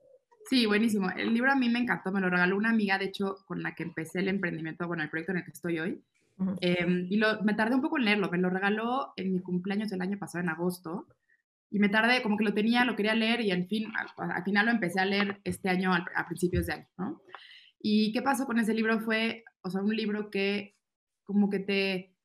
Sí, 0.48 0.66
buenísimo. 0.66 1.10
El 1.16 1.32
libro 1.32 1.52
a 1.52 1.56
mí 1.56 1.68
me 1.68 1.78
encantó, 1.78 2.10
me 2.10 2.20
lo 2.20 2.28
regaló 2.28 2.56
una 2.56 2.70
amiga, 2.70 2.98
de 2.98 3.04
hecho, 3.04 3.36
con 3.46 3.62
la 3.62 3.76
que 3.76 3.84
empecé 3.84 4.18
el 4.18 4.28
emprendimiento, 4.28 4.88
bueno, 4.88 5.04
el 5.04 5.10
proyecto 5.10 5.30
en 5.30 5.38
el 5.38 5.44
que 5.44 5.52
estoy 5.52 5.78
hoy. 5.78 6.02
Em, 6.60 7.06
y 7.08 7.16
lo, 7.18 7.42
me 7.42 7.54
tardé 7.54 7.76
un 7.76 7.82
poco 7.82 7.98
en 7.98 8.06
leerlo, 8.06 8.30
me 8.30 8.38
lo 8.38 8.50
regaló 8.50 9.12
en 9.14 9.34
mi 9.34 9.40
cumpleaños 9.40 9.92
el 9.92 10.00
año 10.00 10.18
pasado, 10.18 10.42
en 10.42 10.48
agosto, 10.48 11.06
y 11.70 11.78
me 11.78 11.88
tardé, 11.88 12.22
como 12.22 12.36
que 12.36 12.44
lo 12.44 12.52
tenía, 12.52 12.84
lo 12.84 12.96
quería 12.96 13.14
leer 13.14 13.40
y 13.40 13.52
al 13.52 13.66
fin, 13.66 13.86
al, 14.16 14.44
final 14.44 14.66
lo 14.66 14.72
empecé 14.72 15.00
a 15.00 15.04
leer 15.04 15.40
este 15.44 15.68
año, 15.68 15.92
a, 15.92 16.26
principios 16.26 16.66
de 16.66 16.72
año, 16.74 16.88
¿no? 16.98 17.22
Y 17.80 18.12
qué 18.12 18.22
pasó 18.22 18.44
con 18.44 18.58
ese 18.58 18.74
libro 18.74 19.00
fue, 19.00 19.44
o 19.62 19.70
sea, 19.70 19.80
un 19.80 19.94
libro 19.94 20.30
que 20.30 20.76
como 21.24 21.48
que 21.48 21.60
te 21.60 22.16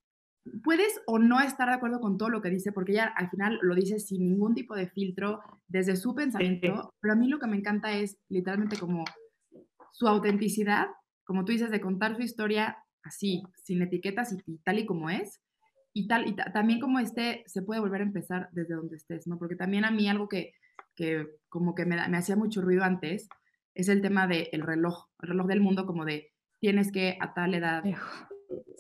puedes 0.63 1.01
o 1.05 1.19
no 1.19 1.39
estar 1.41 1.69
de 1.69 1.75
acuerdo 1.75 1.99
con 1.99 2.17
todo 2.17 2.29
lo 2.29 2.41
que 2.41 2.49
dice, 2.49 2.71
porque 2.71 2.93
ella 2.93 3.13
al 3.15 3.29
final 3.29 3.59
lo 3.61 3.75
dice 3.75 3.99
sin 3.99 4.27
ningún 4.27 4.55
tipo 4.55 4.75
de 4.75 4.87
filtro, 4.87 5.41
desde 5.67 5.95
su 5.95 6.15
pensamiento, 6.15 6.93
pero 6.99 7.13
a 7.13 7.17
mí 7.17 7.27
lo 7.27 7.39
que 7.39 7.47
me 7.47 7.57
encanta 7.57 7.93
es 7.93 8.17
literalmente 8.29 8.77
como 8.77 9.05
su 9.91 10.07
autenticidad, 10.07 10.87
como 11.23 11.45
tú 11.45 11.51
dices, 11.51 11.71
de 11.71 11.81
contar 11.81 12.15
su 12.15 12.23
historia 12.23 12.77
así, 13.03 13.43
sin 13.63 13.81
etiquetas 13.81 14.33
y 14.33 14.57
tal 14.57 14.79
y 14.79 14.85
como 14.85 15.09
es, 15.09 15.39
y 15.97 16.07
tal, 16.07 16.27
y 16.27 16.35
también 16.35 16.81
como 16.81 16.99
este 16.99 17.43
se 17.47 17.61
puede 17.61 17.79
volver 17.79 18.01
a 18.01 18.05
empezar 18.05 18.49
desde 18.51 18.75
donde 18.75 18.97
estés, 18.97 19.27
¿no? 19.27 19.39
Porque 19.39 19.55
también 19.55 19.85
a 19.85 19.91
mí 19.91 20.09
algo 20.09 20.27
que, 20.27 20.51
que 20.93 21.25
como 21.47 21.73
que 21.73 21.85
me, 21.85 21.95
me, 22.09 22.17
hacía 22.17 22.35
mucho 22.35 22.61
ruido 22.61 22.83
antes 22.83 23.29
es 23.73 23.87
el 23.87 24.01
tema 24.01 24.27
del 24.27 24.61
reloj, 24.61 25.07
el 25.21 25.29
reloj 25.29 25.47
del 25.47 25.61
mundo 25.61 25.85
como 25.85 26.03
de 26.03 26.33
tienes 26.59 26.91
que 26.91 27.17
a 27.21 27.33
tal 27.33 27.53
edad 27.53 27.83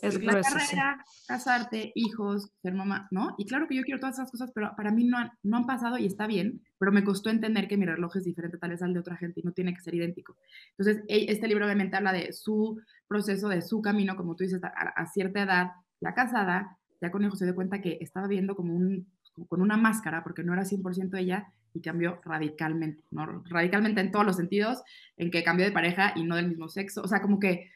es 0.01 0.21
la 0.23 0.41
carrera, 0.41 1.05
casarte, 1.27 1.91
hijos, 1.95 2.51
ser 2.61 2.73
mamá, 2.73 3.07
¿no? 3.11 3.35
Y 3.37 3.45
claro 3.45 3.67
que 3.67 3.75
yo 3.75 3.83
quiero 3.83 3.99
todas 3.99 4.15
esas 4.15 4.31
cosas, 4.31 4.51
pero 4.53 4.73
para 4.75 4.91
mí 4.91 5.05
no 5.05 5.17
han, 5.17 5.31
no 5.43 5.57
han 5.57 5.65
pasado 5.65 5.97
y 5.97 6.05
está 6.05 6.27
bien, 6.27 6.61
pero 6.77 6.91
me 6.91 7.03
costó 7.03 7.29
entender 7.29 7.67
que 7.67 7.77
mi 7.77 7.85
reloj 7.85 8.15
es 8.17 8.25
diferente 8.25 8.57
tal 8.57 8.71
vez 8.71 8.81
al 8.81 8.93
de 8.93 8.99
otra 8.99 9.17
gente 9.17 9.39
y 9.39 9.43
no 9.43 9.53
tiene 9.53 9.73
que 9.73 9.81
ser 9.81 9.95
idéntico. 9.95 10.37
Entonces, 10.77 11.03
e, 11.07 11.31
este 11.31 11.47
libro 11.47 11.65
obviamente 11.65 11.95
habla 11.95 12.13
de 12.13 12.33
su 12.33 12.79
proceso, 13.07 13.47
de 13.49 13.61
su 13.61 13.81
camino, 13.81 14.15
como 14.15 14.35
tú 14.35 14.43
dices, 14.43 14.61
a, 14.63 15.05
cierta 15.07 15.41
edad, 15.41 15.71
la 15.99 16.13
casada, 16.13 16.77
ya 17.01 17.11
con 17.11 17.23
hijos 17.23 17.39
se 17.39 17.45
dio 17.45 17.55
cuenta 17.55 17.81
que 17.81 17.97
estaba 18.01 18.27
viendo 18.27 18.55
como 18.55 18.75
un, 18.75 19.07
con 19.47 19.61
una 19.61 19.77
máscara, 19.77 20.23
porque 20.23 20.43
no 20.43 20.53
era 20.53 20.63
100% 20.63 21.17
ella, 21.17 21.51
y 21.73 21.81
cambió 21.81 22.21
radicalmente, 22.23 23.03
¿no? 23.11 23.43
Radicalmente 23.49 23.99
en 24.01 24.11
todos 24.11 24.25
los 24.25 24.37
sentidos, 24.37 24.81
en 25.17 25.29
que 25.29 25.43
cambió 25.43 25.65
de 25.65 25.73
pareja 25.73 26.13
y 26.15 26.23
no 26.23 26.37
del 26.37 26.47
mismo 26.47 26.69
sexo, 26.69 27.01
o 27.01 27.07
sea, 27.07 27.21
como 27.21 27.39
que 27.39 27.69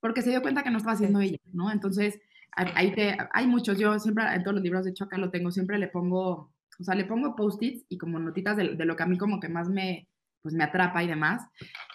porque 0.00 0.22
se 0.22 0.30
dio 0.30 0.42
cuenta 0.42 0.62
que 0.62 0.70
no 0.70 0.78
estaba 0.78 0.94
haciendo 0.94 1.20
ella, 1.20 1.38
¿no? 1.52 1.70
Entonces, 1.70 2.18
ahí 2.52 2.92
te, 2.94 3.16
hay 3.32 3.46
muchos, 3.46 3.78
yo 3.78 3.98
siempre 3.98 4.24
en 4.34 4.42
todos 4.42 4.54
los 4.54 4.62
libros, 4.62 4.84
de 4.84 4.90
hecho 4.90 5.04
acá 5.04 5.18
lo 5.18 5.30
tengo, 5.30 5.50
siempre 5.50 5.78
le 5.78 5.88
pongo, 5.88 6.52
o 6.78 6.84
sea, 6.84 6.94
le 6.94 7.04
pongo 7.04 7.36
post-its 7.36 7.84
y 7.88 7.98
como 7.98 8.18
notitas 8.18 8.56
de, 8.56 8.64
lo 8.64 8.96
que 8.96 9.02
a 9.02 9.06
mí 9.06 9.18
como 9.18 9.40
que 9.40 9.48
más 9.48 9.68
me, 9.68 10.08
pues 10.42 10.54
me 10.54 10.64
atrapa 10.64 11.02
y 11.02 11.06
demás. 11.08 11.46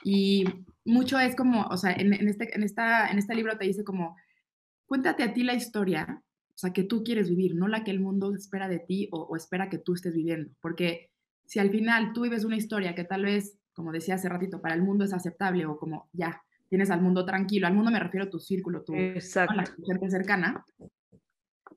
Y 0.03 0.46
mucho 0.86 1.20
es 1.20 1.36
como, 1.36 1.63
o 1.63 1.77
sea, 1.77 1.94
en, 1.94 2.13
este, 2.13 2.55
en, 2.55 2.63
esta, 2.63 3.10
en 3.10 3.17
este 3.17 3.36
libro 3.36 3.58
te 3.58 3.65
dice 3.65 3.84
como, 3.84 4.15
cuéntate 4.86 5.24
a 5.24 5.34
ti 5.34 5.44
la 5.44 5.55
historia, 5.55 6.22
o 6.55 6.57
sea, 6.57 6.71
que 6.71 6.83
tú 6.83 7.03
quieres 7.03 7.29
vivir, 7.29 7.53
no 7.53 7.67
la 7.67 7.83
que 7.83 7.91
el 7.91 8.00
mundo 8.00 8.33
espera 8.33 8.69
de 8.69 8.79
ti 8.79 9.09
o, 9.12 9.24
o 9.24 9.35
espera 9.35 9.69
que 9.69 9.77
tú 9.77 9.93
estés 9.93 10.15
viviendo. 10.15 10.51
Porque 10.62 11.09
si 11.45 11.59
al 11.59 11.69
final 11.69 12.13
tú 12.13 12.21
vives 12.21 12.45
una 12.45 12.55
historia 12.55 12.95
que 12.95 13.03
tal 13.03 13.24
vez, 13.24 13.57
como 13.74 13.91
decía 13.91 14.15
hace 14.15 14.29
ratito, 14.29 14.62
para 14.62 14.74
el 14.74 14.81
mundo 14.81 15.03
es 15.03 15.13
aceptable 15.13 15.65
o 15.65 15.77
como 15.77 16.07
ya, 16.13 16.41
tienes 16.69 16.89
al 16.91 17.01
mundo 17.01 17.25
tranquilo, 17.25 17.67
al 17.67 17.74
mundo 17.74 17.91
me 17.91 18.00
refiero 18.00 18.25
a 18.25 18.29
tu 18.29 18.39
círculo, 18.39 18.83
tu, 18.83 18.93
gente 18.93 20.09
cercana, 20.09 20.63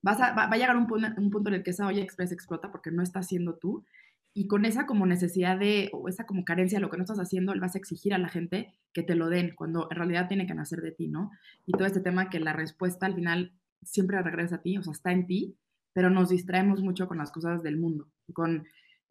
vas 0.01 0.21
a, 0.21 0.33
va, 0.33 0.45
a 0.45 0.57
llegar 0.57 0.77
un, 0.77 0.87
un, 0.93 1.31
punto 1.31 1.51
en 1.51 1.57
el 1.57 1.63
que 1.63 1.71
esa 1.71 1.87
olla 1.87 2.03
express 2.03 2.33
explota 2.33 2.71
porque 2.71 2.93
no 2.93 3.03
estás 3.03 3.27
siendo 3.27 3.57
tú 3.57 3.85
y 4.33 4.47
con 4.47 4.65
esa 4.65 4.87
como 4.87 5.07
necesidad 5.07 5.59
de, 5.59 5.91
o 5.93 6.09
esa 6.09 6.25
como 6.25 6.45
carencia, 6.45 6.79
lo 6.79 6.91
que 6.91 6.97
no 6.97 7.03
estás 7.03 7.19
haciendo, 7.19 7.53
vas 7.61 7.75
a 7.75 7.79
exigir 7.79 8.15
a 8.15 8.19
la 8.19 8.29
gente 8.29 8.73
que 8.93 9.03
te 9.03 9.17
lo 9.17 9.29
den, 9.29 9.55
cuando 9.57 9.89
en 9.91 9.97
realidad 9.97 10.29
tiene 10.29 10.47
que 10.47 10.55
nacer 10.55 10.81
de 10.81 10.93
ti, 10.93 11.09
¿no? 11.09 11.33
Y 11.67 11.73
todo 11.73 11.87
este 11.87 12.01
tema 12.01 12.31
que 12.31 12.39
la 12.39 12.53
respuesta 12.53 13.07
al 13.07 13.17
final 13.17 13.53
siempre 13.83 14.21
regresa 14.23 14.57
a 14.57 14.63
ti, 14.63 14.79
o 14.79 14.83
sea, 14.83 14.93
está 14.93 15.13
en 15.13 15.27
ti, 15.27 15.57
pero 15.93 16.11
nos 16.11 16.29
distraemos 16.29 16.83
mucho 16.83 17.09
con 17.09 17.19
las 17.19 17.33
cosas 17.33 17.63
del 17.63 17.79
mundo, 17.79 18.09
con, 18.33 18.67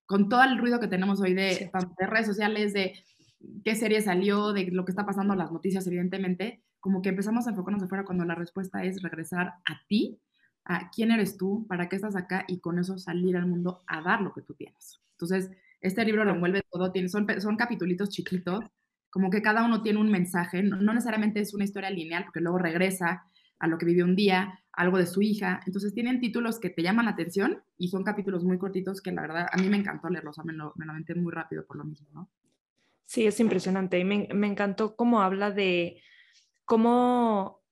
con 0.06 0.30
todo 0.30 0.44
el 0.44 0.58
ruido 0.58 0.80
que 0.80 0.88
tenemos 0.88 1.22
hoy 1.22 1.34
de, 1.34 1.72
de 2.00 2.08
redes 2.08 2.28
sociales, 2.28 2.74
de 2.74 2.94
qué 3.64 3.76
serie 3.76 4.02
salió, 4.02 4.54
de 4.54 4.72
lo 4.72 4.86
que 4.86 4.92
está 4.92 5.06
pasando, 5.06 5.36
las 5.36 5.52
noticias, 5.52 5.86
evidentemente, 5.88 6.64
como 6.80 7.02
que 7.02 7.10
empezamos 7.10 7.48
a 7.48 7.50
enfocarnos 7.52 7.84
afuera 7.84 8.06
cuando 8.06 8.26
la 8.26 8.36
respuesta 8.36 8.84
es 8.84 9.02
regresar 9.02 9.56
a 9.66 9.82
ti, 9.88 10.20
a 10.66 10.90
quién 10.90 11.12
eres 11.12 11.38
tú, 11.38 11.66
para 11.68 11.90
qué 11.90 11.96
estás 11.96 12.16
acá 12.16 12.46
y 12.48 12.60
con 12.60 12.80
eso 12.80 12.98
salir 12.98 13.38
al 13.38 13.48
mundo 13.48 13.84
a 13.88 14.02
dar 14.02 14.22
lo 14.22 14.34
que 14.34 14.42
tú 14.42 14.54
tienes. 14.54 15.02
Entonces, 15.12 15.52
este 15.82 16.06
libro 16.06 16.26
lo 16.26 16.32
envuelve 16.32 16.64
todo, 16.70 16.92
tiene, 16.92 17.10
son, 17.10 17.28
son 17.42 17.56
capitulitos 17.56 18.10
chiquitos, 18.10 18.64
como 19.10 19.30
que 19.30 19.42
cada 19.42 19.66
uno 19.66 19.82
tiene 19.82 20.00
un 20.00 20.12
mensaje, 20.12 20.62
no, 20.64 20.78
no 20.78 20.94
necesariamente 20.94 21.40
es 21.40 21.54
una 21.54 21.64
historia 21.64 21.90
lineal, 21.90 22.26
porque 22.26 22.42
luego 22.42 22.58
regresa 22.58 23.26
a 23.60 23.68
lo 23.68 23.78
que 23.78 23.86
vivió 23.86 24.06
un 24.06 24.16
día, 24.16 24.60
algo 24.72 24.98
de 24.98 25.08
su 25.08 25.22
hija. 25.22 25.62
Entonces 25.66 25.94
tienen 25.94 26.20
títulos 26.20 26.60
que 26.60 26.70
te 26.70 26.84
llaman 26.84 27.06
la 27.06 27.12
atención 27.12 27.64
y 27.78 27.88
son 27.90 28.04
capítulos 28.04 28.44
muy 28.44 28.58
cortitos 28.58 29.02
que 29.02 29.12
la 29.12 29.22
verdad 29.22 29.48
a 29.52 29.58
mí 29.58 29.70
me 29.70 29.78
encantó 29.78 30.10
leerlos, 30.10 30.38
o 30.38 30.44
me 30.44 30.54
lo, 30.54 30.74
me 30.76 30.86
lo 30.86 30.92
aventé 30.92 31.16
muy 31.16 31.32
rápido 31.32 31.66
por 31.66 31.78
lo 31.78 31.84
mismo, 31.84 32.08
¿no? 32.14 32.30
Sí, 33.08 33.26
es 33.26 33.40
impresionante. 33.40 33.98
Y 33.98 34.04
me, 34.04 34.28
encantó 34.48 34.96
cómo 34.96 35.22
habla 35.22 35.50
de 35.50 36.02
cómo 36.66 37.64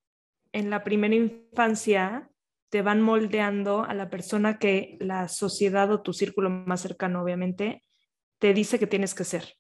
en 0.53 0.69
la 0.69 0.83
primera 0.83 1.13
infancia 1.13 2.29
te 2.69 2.81
van 2.81 3.01
moldeando 3.01 3.83
a 3.83 3.93
la 3.93 4.09
persona 4.09 4.57
que 4.57 4.97
la 5.01 5.27
sociedad 5.27 5.91
o 5.91 6.01
tu 6.01 6.13
círculo 6.13 6.49
más 6.49 6.81
cercano, 6.81 7.21
obviamente, 7.21 7.83
te 8.39 8.53
dice 8.53 8.79
que 8.79 8.87
tienes 8.87 9.13
que 9.13 9.25
ser. 9.25 9.55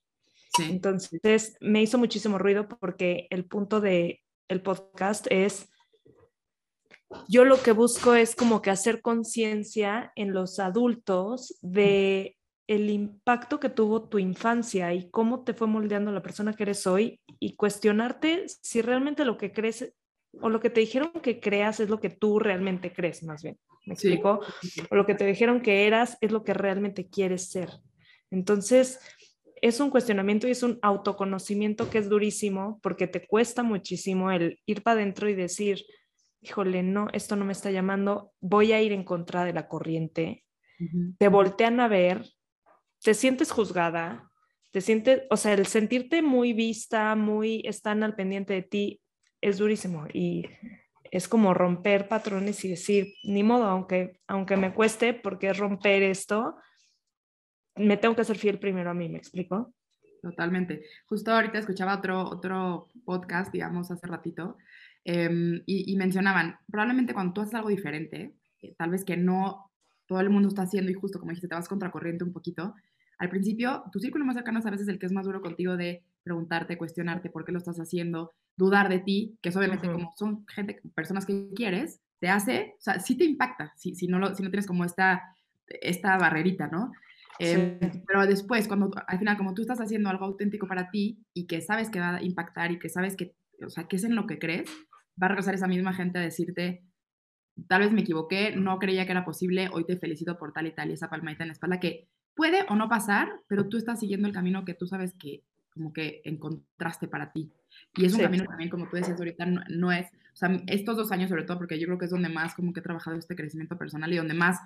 Entonces, 0.59 1.57
me 1.59 1.81
hizo 1.81 1.97
muchísimo 1.97 2.37
ruido 2.37 2.69
porque 2.69 3.27
el 3.29 3.43
punto 3.43 3.81
del 3.81 4.19
el 4.47 4.61
podcast 4.61 5.27
es, 5.29 5.69
yo 7.27 7.45
lo 7.45 7.61
que 7.61 7.71
busco 7.71 8.15
es 8.15 8.35
como 8.35 8.61
que 8.61 8.69
hacer 8.69 9.01
conciencia 9.01 10.11
en 10.15 10.33
los 10.33 10.59
adultos 10.59 11.57
de 11.61 12.37
el 12.67 12.89
impacto 12.89 13.59
que 13.59 13.69
tuvo 13.69 14.09
tu 14.09 14.17
infancia 14.17 14.93
y 14.93 15.09
cómo 15.11 15.43
te 15.43 15.53
fue 15.53 15.67
moldeando 15.67 16.11
la 16.11 16.23
persona 16.23 16.53
que 16.53 16.63
eres 16.63 16.87
hoy 16.87 17.21
y 17.39 17.55
cuestionarte 17.55 18.45
si 18.47 18.81
realmente 18.81 19.23
lo 19.23 19.37
que 19.37 19.51
crees 19.51 19.93
o 20.41 20.49
lo 20.49 20.59
que 20.59 20.69
te 20.69 20.81
dijeron 20.81 21.11
que 21.21 21.39
creas 21.39 21.79
es 21.79 21.89
lo 21.89 21.99
que 21.99 22.09
tú 22.09 22.39
realmente 22.39 22.91
crees, 22.91 23.23
más 23.23 23.43
bien. 23.43 23.57
¿Me 23.85 23.93
explico? 23.93 24.39
O 24.89 24.95
lo 24.95 25.05
que 25.05 25.13
te 25.13 25.25
dijeron 25.25 25.61
que 25.61 25.85
eras 25.85 26.17
es 26.21 26.31
lo 26.31 26.43
que 26.43 26.53
realmente 26.53 27.07
quieres 27.07 27.51
ser. 27.51 27.69
Entonces, 28.31 28.99
es 29.61 29.79
un 29.79 29.91
cuestionamiento 29.91 30.47
y 30.47 30.51
es 30.51 30.63
un 30.63 30.79
autoconocimiento 30.81 31.89
que 31.89 31.99
es 31.99 32.09
durísimo 32.09 32.79
porque 32.81 33.07
te 33.07 33.25
cuesta 33.25 33.63
muchísimo 33.63 34.31
el 34.31 34.59
ir 34.65 34.81
para 34.81 34.99
adentro 34.99 35.29
y 35.29 35.35
decir, 35.35 35.85
híjole, 36.45 36.83
no, 36.83 37.07
esto 37.13 37.35
no 37.35 37.45
me 37.45 37.51
está 37.51 37.71
llamando, 37.71 38.31
voy 38.39 38.71
a 38.71 38.81
ir 38.81 38.91
en 38.91 39.03
contra 39.03 39.43
de 39.43 39.53
la 39.53 39.67
corriente. 39.67 40.45
Te 41.17 41.27
voltean 41.29 41.79
a 41.79 41.87
ver 41.87 42.25
te 43.05 43.13
sientes 43.13 43.51
juzgada, 43.51 44.31
te 44.71 44.81
sientes, 44.81 45.21
o 45.29 45.37
sea, 45.37 45.53
el 45.53 45.67
sentirte 45.67 46.23
muy 46.23 46.53
vista, 46.53 47.15
muy 47.15 47.61
están 47.65 48.01
al 48.01 48.15
pendiente 48.15 48.53
de 48.53 48.63
ti, 48.63 49.01
es 49.41 49.59
durísimo 49.59 50.07
y 50.11 50.49
es 51.11 51.27
como 51.27 51.53
romper 51.53 52.07
patrones 52.07 52.65
y 52.65 52.69
decir, 52.69 53.13
ni 53.23 53.43
modo, 53.43 53.65
aunque, 53.65 54.19
aunque 54.27 54.57
me 54.57 54.73
cueste, 54.73 55.13
porque 55.13 55.53
romper 55.53 56.01
esto, 56.01 56.55
me 57.75 57.95
tengo 57.95 58.15
que 58.15 58.23
ser 58.23 58.39
fiel 58.39 58.57
primero 58.57 58.89
a 58.89 58.95
mí, 58.95 59.07
¿me 59.07 59.19
explico? 59.19 59.71
Totalmente. 60.23 60.83
Justo 61.05 61.31
ahorita 61.31 61.59
escuchaba 61.59 61.97
otro, 61.97 62.27
otro 62.27 62.87
podcast, 63.05 63.53
digamos, 63.53 63.91
hace 63.91 64.07
ratito, 64.07 64.57
em, 65.05 65.61
y, 65.65 65.91
y, 65.91 65.95
mencionaban, 65.95 66.57
probablemente 66.69 67.13
cuando 67.13 67.33
tú 67.33 67.41
haces 67.41 67.55
algo 67.55 67.69
diferente, 67.69 68.33
eh, 68.61 68.75
tal 68.77 68.91
vez 68.91 69.05
que 69.05 69.15
no 69.15 69.71
todo 70.07 70.19
el 70.19 70.29
mundo 70.29 70.49
está 70.49 70.63
haciendo 70.63 70.91
y 70.91 70.93
justo 70.93 71.19
como 71.19 71.31
dijiste, 71.31 71.47
te 71.47 71.55
vas 71.55 71.69
contracorriente 71.69 72.23
un 72.23 72.33
poquito, 72.33 72.75
al 73.17 73.29
principio, 73.29 73.83
tu 73.91 73.99
círculo 73.99 74.25
más 74.25 74.35
cercano 74.35 74.59
es 74.59 74.65
a 74.65 74.71
veces 74.71 74.87
el 74.87 74.99
que 74.99 75.05
es 75.05 75.11
más 75.11 75.25
duro 75.25 75.41
contigo 75.41 75.77
de 75.77 76.03
preguntarte, 76.23 76.77
cuestionarte 76.77 77.29
por 77.29 77.45
qué 77.45 77.51
lo 77.51 77.59
estás 77.59 77.79
haciendo, 77.79 78.33
dudar 78.57 78.89
de 78.89 78.99
ti, 78.99 79.37
que 79.41 79.49
es 79.49 79.55
obviamente 79.55 79.89
como 79.89 80.13
son 80.17 80.45
gente, 80.47 80.81
personas 80.93 81.25
que 81.25 81.49
quieres, 81.55 82.01
te 82.19 82.29
hace, 82.29 82.75
o 82.77 82.81
sea, 82.81 82.99
sí 82.99 83.15
te 83.15 83.23
impacta, 83.23 83.73
si, 83.77 83.95
si, 83.95 84.07
no, 84.07 84.19
lo, 84.19 84.35
si 84.35 84.43
no 84.43 84.49
tienes 84.49 84.67
como 84.67 84.83
esta, 84.83 85.21
esta 85.67 86.17
barrerita, 86.17 86.67
¿no? 86.67 86.91
Em, 87.39 87.79
pero 88.07 88.25
después, 88.25 88.67
cuando 88.67 88.91
al 89.07 89.19
final, 89.19 89.37
como 89.37 89.53
tú 89.53 89.61
estás 89.61 89.81
haciendo 89.81 90.09
algo 90.09 90.25
auténtico 90.25 90.67
para 90.67 90.89
ti 90.89 91.19
y 91.33 91.47
que 91.47 91.61
sabes 91.61 91.89
que 91.89 91.99
va 91.99 92.15
a 92.15 92.23
impactar 92.23 92.71
y 92.71 92.79
que 92.79 92.89
sabes 92.89 93.15
que, 93.15 93.35
o 93.65 93.69
sea, 93.69 93.87
que 93.87 93.97
es 93.97 94.03
en 94.05 94.15
lo 94.15 94.25
que 94.25 94.39
crees, 94.39 94.69
va 95.21 95.27
a 95.27 95.29
regresar 95.29 95.55
esa 95.55 95.67
misma 95.67 95.93
gente 95.93 96.19
a 96.19 96.21
decirte, 96.21 96.83
tal 97.67 97.81
vez 97.81 97.91
me 97.91 98.01
equivoqué, 98.01 98.55
no 98.55 98.79
creía 98.79 99.05
que 99.05 99.11
era 99.11 99.25
posible, 99.25 99.69
hoy 99.71 99.85
te 99.85 99.97
felicito 99.97 100.37
por 100.37 100.53
tal 100.53 100.67
y 100.67 100.71
tal, 100.71 100.89
y 100.89 100.93
esa 100.93 101.09
palmadita 101.09 101.43
en 101.43 101.49
la 101.49 101.53
espalda 101.53 101.79
que 101.79 102.07
puede 102.35 102.65
o 102.69 102.75
no 102.75 102.89
pasar, 102.89 103.29
pero 103.47 103.67
tú 103.67 103.77
estás 103.77 103.99
siguiendo 103.99 104.27
el 104.27 104.33
camino 104.33 104.65
que 104.65 104.73
tú 104.73 104.87
sabes 104.87 105.13
que 105.13 105.43
como 105.69 105.91
que 105.91 106.21
encontraste 106.23 107.07
para 107.07 107.31
ti. 107.31 107.51
Y 107.95 108.05
es 108.05 108.13
un 108.13 108.21
camino 108.21 108.45
también, 108.45 108.69
como 108.69 108.87
tú 108.87 108.95
decías 108.95 109.19
ahorita, 109.19 109.45
no, 109.45 109.91
es, 109.91 110.07
o 110.07 110.35
sea, 110.35 110.61
estos 110.67 110.95
dos 110.95 111.11
años 111.11 111.29
sobre 111.29 111.43
todo, 111.43 111.57
porque 111.57 111.79
yo 111.79 111.85
creo 111.85 111.97
que 111.97 112.05
es 112.05 112.11
donde 112.11 112.29
más 112.29 112.55
como 112.55 112.71
que 112.71 112.79
he 112.79 112.83
trabajado 112.83 113.17
este 113.17 113.35
crecimiento 113.35 113.77
personal 113.77 114.11
y 114.13 114.17
donde 114.17 114.33
más 114.33 114.59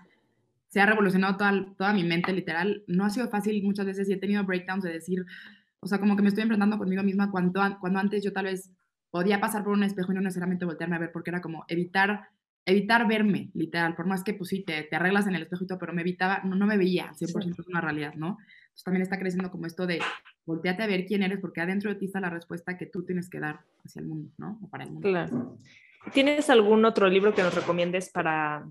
se 0.68 0.79
ha 0.79 0.86
revolucionado 0.86 1.36
toda, 1.38 1.65
toda 1.77 1.94
mi 1.94 2.03
mente, 2.03 2.32
literal, 2.32 2.84
no 2.86 3.06
ha 3.06 3.10
sido 3.10 3.27
fácil 3.27 3.62
muchas 3.63 3.88
veces 3.88 4.08
y 4.08 4.13
he 4.13 4.18
tenido 4.18 4.44
breakdowns 4.44 4.84
de 4.84 4.94
decir, 4.94 5.25
o 5.79 5.88
sea, 5.88 6.00
como 6.00 6.15
que 6.15 6.22
me 6.22 6.29
estoy 6.29 6.44
enfrentando 6.44 6.77
conmigo 6.77 7.01
misma 7.01 7.32
cuando, 7.32 7.62
cuando 7.79 8.00
antes 8.00 8.24
yo 8.24 8.32
tal 8.32 8.46
vez 8.46 8.72
podía 9.12 9.39
pasar 9.39 9.63
por 9.63 9.74
un 9.74 9.84
espejo 9.84 10.12
y 10.12 10.16
no 10.16 10.22
necesariamente 10.22 10.66
voltearme 10.66 10.96
a 10.96 11.00
ver 11.00 11.12
porque 11.12 11.30
era 11.30 11.42
como 11.42 11.66
evitar 11.68 12.30
evitar 12.66 13.08
verme, 13.08 13.50
literal, 13.54 13.96
por 13.96 14.06
más 14.06 14.24
que 14.24 14.34
pues 14.34 14.50
sí, 14.50 14.63
te, 14.63 14.84
te 14.84 14.96
arreglas 14.96 15.28
en 15.28 15.36
el 15.36 15.42
espejo 15.42 15.63
y 15.63 15.68
todo, 15.68 15.80
pero 15.80 15.94
me 15.94 16.01
evitaba, 16.01 16.42
no, 16.44 16.56
no 16.56 16.68
me 16.68 16.78
veía, 16.78 17.12
100% 17.13 17.62
es 17.62 17.68
una 17.68 17.82
realidad, 17.82 18.13
¿no? 18.13 18.38
Entonces 18.38 18.84
también 18.84 19.01
está 19.01 19.18
creciendo 19.18 19.50
como 19.50 19.66
esto 19.66 19.88
de 19.88 20.00
volteate 20.46 20.84
a 20.84 20.88
ver 20.88 21.06
quién 21.06 21.24
eres, 21.24 21.39
porque 21.39 21.62
adentro 21.62 21.89
de 21.89 22.00
ti 22.00 22.06
está 22.06 22.20
la 22.20 22.30
respuesta 22.30 22.78
que 22.78 22.86
tú 22.86 23.04
tienes 23.04 23.30
que 23.30 23.39
dar 23.39 23.62
hacia 23.84 24.01
el 24.01 24.08
mundo, 24.08 24.32
¿no? 24.38 24.60
O 24.62 24.70
para 24.70 24.84
el 24.84 24.92
mundo. 24.92 25.10
Claro. 25.10 25.58
¿Tienes 26.13 26.50
algún 26.50 26.86
otro 26.86 27.10
libro 27.10 27.34
que 27.34 27.44
nos 27.44 27.54
recomiendes 27.54 28.10
para, 28.12 28.66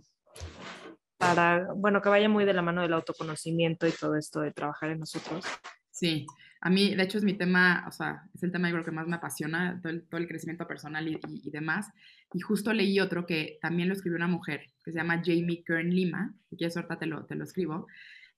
para, 1.18 1.72
bueno, 1.74 2.00
que 2.00 2.08
vaya 2.08 2.28
muy 2.28 2.44
de 2.44 2.54
la 2.54 2.62
mano 2.62 2.82
del 2.82 2.94
autoconocimiento 2.94 3.86
y 3.86 3.92
todo 3.92 4.16
esto 4.16 4.40
de 4.40 4.52
trabajar 4.52 4.90
en 4.90 5.00
nosotros? 5.00 5.44
Sí, 5.90 6.26
a 6.60 6.70
mí, 6.70 6.94
de 6.94 7.02
hecho, 7.02 7.18
es 7.18 7.24
mi 7.24 7.34
tema, 7.34 7.84
o 7.86 7.92
sea, 7.92 8.24
es 8.34 8.42
el 8.42 8.50
tema 8.50 8.68
yo 8.68 8.74
creo 8.74 8.84
que 8.84 8.90
más 8.90 9.06
me 9.06 9.16
apasiona, 9.16 9.78
todo 9.80 9.92
el, 9.92 10.02
todo 10.02 10.20
el 10.20 10.26
crecimiento 10.26 10.66
personal 10.66 11.06
y, 11.06 11.20
y, 11.44 11.50
demás. 11.50 11.90
Y 12.32 12.40
justo 12.40 12.72
leí 12.72 12.98
otro 12.98 13.26
que 13.26 13.58
también 13.62 13.88
lo 13.88 13.94
escribió 13.94 14.16
una 14.16 14.26
mujer, 14.26 14.62
que 14.84 14.90
se 14.90 14.98
llama 14.98 15.22
Jamie 15.24 15.62
Kern 15.64 15.90
Lima, 15.90 16.34
si 16.50 16.56
quieres 16.56 16.76
ahorita 16.76 16.98
te 16.98 17.06
lo, 17.06 17.24
te 17.26 17.36
lo 17.36 17.44
escribo, 17.44 17.86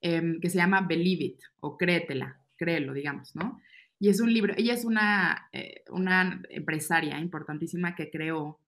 eh, 0.01 0.37
que 0.39 0.49
se 0.49 0.57
llama 0.57 0.81
Believe 0.81 1.25
It, 1.25 1.39
o 1.61 1.77
Créetela, 1.77 2.39
créelo, 2.57 2.93
digamos, 2.93 3.35
¿no? 3.35 3.59
Y 3.99 4.09
es 4.09 4.19
un 4.19 4.33
libro, 4.33 4.53
ella 4.57 4.73
es 4.73 4.85
una, 4.85 5.49
eh, 5.51 5.83
una 5.89 6.41
empresaria 6.49 7.19
importantísima 7.19 7.95
que 7.95 8.09
creó 8.09 8.59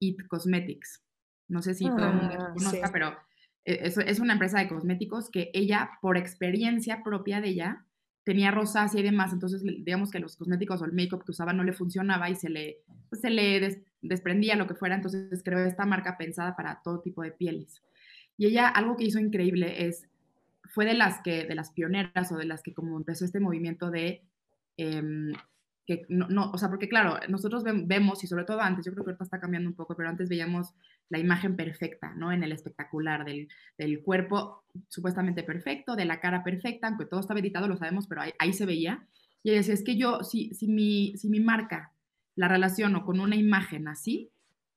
It 0.00 0.26
Cosmetics. 0.28 1.02
No 1.48 1.62
sé 1.62 1.74
si 1.74 1.84
todo 1.84 2.08
el 2.08 2.14
mundo 2.14 2.36
Ah, 2.38 2.52
conozca, 2.54 2.86
sí. 2.86 2.92
pero 2.92 3.16
eh, 3.64 3.80
es, 3.82 3.96
es 3.98 4.20
una 4.20 4.34
empresa 4.34 4.58
de 4.60 4.68
cosméticos 4.68 5.30
que 5.30 5.50
ella, 5.54 5.90
por 6.00 6.16
experiencia 6.16 7.02
propia 7.02 7.40
de 7.40 7.48
ella, 7.48 7.84
tenía 8.28 8.50
rosácea 8.50 9.00
y 9.00 9.02
demás, 9.02 9.32
entonces 9.32 9.62
digamos 9.62 10.10
que 10.10 10.18
los 10.18 10.36
cosméticos 10.36 10.82
o 10.82 10.84
el 10.84 10.92
make-up 10.92 11.24
que 11.24 11.30
usaba 11.30 11.54
no 11.54 11.64
le 11.64 11.72
funcionaba 11.72 12.28
y 12.28 12.34
se 12.34 12.50
le, 12.50 12.82
pues, 13.08 13.22
se 13.22 13.30
le 13.30 13.58
des- 13.58 13.78
desprendía 14.02 14.54
lo 14.54 14.66
que 14.66 14.74
fuera, 14.74 14.94
entonces 14.96 15.42
creó 15.42 15.60
esta 15.60 15.86
marca 15.86 16.18
pensada 16.18 16.54
para 16.54 16.82
todo 16.84 17.00
tipo 17.00 17.22
de 17.22 17.30
pieles. 17.32 17.80
Y 18.36 18.44
ella, 18.44 18.68
algo 18.68 18.98
que 18.98 19.04
hizo 19.04 19.18
increíble 19.18 19.86
es, 19.86 20.06
fue 20.64 20.84
de 20.84 20.92
las 20.92 21.22
que, 21.22 21.46
de 21.46 21.54
las 21.54 21.70
pioneras 21.70 22.30
o 22.30 22.36
de 22.36 22.44
las 22.44 22.62
que 22.62 22.74
como 22.74 22.98
empezó 22.98 23.24
este 23.24 23.40
movimiento 23.40 23.90
de, 23.90 24.20
em, 24.76 25.32
que 25.88 26.04
no, 26.10 26.28
no, 26.28 26.50
o 26.50 26.58
sea, 26.58 26.68
porque 26.68 26.86
claro, 26.86 27.18
nosotros 27.30 27.64
ve- 27.64 27.82
vemos, 27.86 28.22
y 28.22 28.26
sobre 28.26 28.44
todo 28.44 28.60
antes, 28.60 28.84
yo 28.84 28.92
creo 28.92 29.04
que 29.04 29.10
ahorita 29.12 29.24
está 29.24 29.40
cambiando 29.40 29.70
un 29.70 29.74
poco, 29.74 29.96
pero 29.96 30.10
antes 30.10 30.28
veíamos 30.28 30.74
la 31.08 31.18
imagen 31.18 31.56
perfecta, 31.56 32.12
¿no? 32.14 32.30
En 32.30 32.44
el 32.44 32.52
espectacular, 32.52 33.24
del, 33.24 33.48
del 33.78 34.02
cuerpo 34.02 34.64
supuestamente 34.88 35.42
perfecto, 35.44 35.96
de 35.96 36.04
la 36.04 36.20
cara 36.20 36.44
perfecta, 36.44 36.88
aunque 36.88 37.06
todo 37.06 37.20
estaba 37.20 37.40
editado, 37.40 37.68
lo 37.68 37.78
sabemos, 37.78 38.06
pero 38.06 38.20
ahí, 38.20 38.32
ahí 38.38 38.52
se 38.52 38.66
veía. 38.66 39.06
Y 39.42 39.48
ella 39.48 39.60
decía, 39.60 39.72
es 39.72 39.82
que 39.82 39.96
yo, 39.96 40.22
si, 40.24 40.52
si, 40.52 40.68
mi, 40.68 41.16
si 41.16 41.30
mi 41.30 41.40
marca 41.40 41.92
la 42.36 42.48
relaciono 42.48 43.06
con 43.06 43.18
una 43.18 43.36
imagen 43.36 43.88
así, 43.88 44.30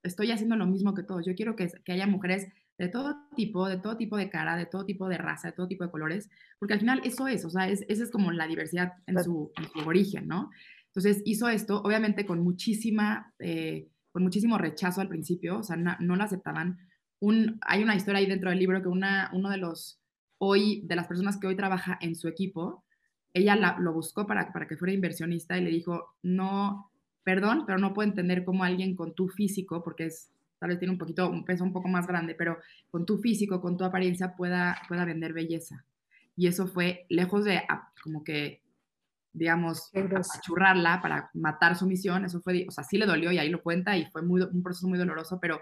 estoy 0.03 0.31
haciendo 0.31 0.55
lo 0.55 0.65
mismo 0.65 0.93
que 0.93 1.03
todos. 1.03 1.25
Yo 1.25 1.35
quiero 1.35 1.57
que, 1.57 1.67
que 1.83 1.91
haya 1.91 2.07
mujeres 2.07 2.47
de 2.77 2.87
todo 2.87 3.17
tipo, 3.35 3.67
de 3.67 3.77
todo 3.77 3.97
tipo 3.97 4.15
de 4.15 4.29
cara, 4.29 4.55
de 4.55 4.65
todo 4.65 4.85
tipo 4.85 5.09
de 5.09 5.17
raza, 5.17 5.49
de 5.49 5.53
todo 5.53 5.67
tipo 5.67 5.83
de 5.83 5.91
colores, 5.91 6.29
porque 6.57 6.73
al 6.73 6.79
final 6.79 7.01
eso 7.03 7.27
es, 7.27 7.43
o 7.45 7.49
sea, 7.49 7.67
es, 7.69 7.83
esa 7.89 8.03
es 8.03 8.09
como 8.11 8.31
la 8.31 8.47
diversidad 8.47 8.93
en 9.05 9.21
su, 9.23 9.51
en 9.57 9.69
su 9.69 9.87
origen, 9.87 10.27
¿no? 10.27 10.49
Entonces 10.93 11.21
hizo 11.25 11.47
esto, 11.47 11.81
obviamente 11.83 12.25
con 12.25 12.41
muchísima, 12.41 13.33
eh, 13.39 13.87
con 14.11 14.23
muchísimo 14.23 14.57
rechazo 14.57 14.99
al 14.99 15.07
principio, 15.07 15.59
o 15.59 15.63
sea, 15.63 15.77
no, 15.77 15.95
no 15.99 16.17
la 16.17 16.25
aceptaban. 16.25 16.79
Un, 17.19 17.59
hay 17.61 17.81
una 17.81 17.95
historia 17.95 18.19
ahí 18.19 18.25
dentro 18.25 18.49
del 18.49 18.59
libro 18.59 18.81
que 18.81 18.89
una, 18.89 19.29
uno 19.33 19.49
de 19.49 19.57
los, 19.57 20.01
hoy, 20.37 20.81
de 20.85 20.95
las 20.95 21.07
personas 21.07 21.37
que 21.37 21.47
hoy 21.47 21.55
trabaja 21.55 21.97
en 22.01 22.15
su 22.15 22.27
equipo, 22.27 22.83
ella 23.33 23.55
la, 23.55 23.77
lo 23.79 23.93
buscó 23.93 24.27
para, 24.27 24.51
para 24.51 24.67
que 24.67 24.75
fuera 24.75 24.93
inversionista 24.93 25.57
y 25.57 25.63
le 25.63 25.69
dijo, 25.69 26.15
no, 26.23 26.91
perdón, 27.23 27.63
pero 27.65 27.77
no 27.77 27.93
puedo 27.93 28.09
entender 28.09 28.43
cómo 28.43 28.63
alguien 28.65 28.95
con 28.95 29.13
tu 29.13 29.29
físico, 29.29 29.81
porque 29.83 30.07
es, 30.07 30.29
tal 30.59 30.69
vez 30.69 30.79
tiene 30.79 30.91
un 30.91 30.97
poquito, 30.97 31.29
un 31.29 31.45
peso 31.45 31.63
un 31.63 31.71
poco 31.71 31.87
más 31.87 32.05
grande, 32.05 32.35
pero 32.35 32.57
con 32.89 33.05
tu 33.05 33.17
físico, 33.19 33.61
con 33.61 33.77
tu 33.77 33.85
apariencia 33.85 34.35
pueda, 34.35 34.81
pueda 34.89 35.05
vender 35.05 35.31
belleza. 35.31 35.85
Y 36.35 36.47
eso 36.47 36.67
fue 36.67 37.05
lejos 37.07 37.45
de 37.45 37.61
ah, 37.69 37.91
como 38.03 38.23
que 38.23 38.60
digamos, 39.33 39.91
apachurrarla 39.95 41.01
para 41.01 41.29
matar 41.33 41.75
su 41.75 41.87
misión. 41.87 42.25
Eso 42.25 42.41
fue, 42.41 42.65
o 42.67 42.71
sea, 42.71 42.83
sí 42.83 42.97
le 42.97 43.05
dolió 43.05 43.31
y 43.31 43.39
ahí 43.39 43.49
lo 43.49 43.61
cuenta 43.61 43.97
y 43.97 44.05
fue 44.05 44.21
muy, 44.21 44.41
un 44.41 44.63
proceso 44.63 44.87
muy 44.87 44.97
doloroso, 44.97 45.39
pero 45.39 45.61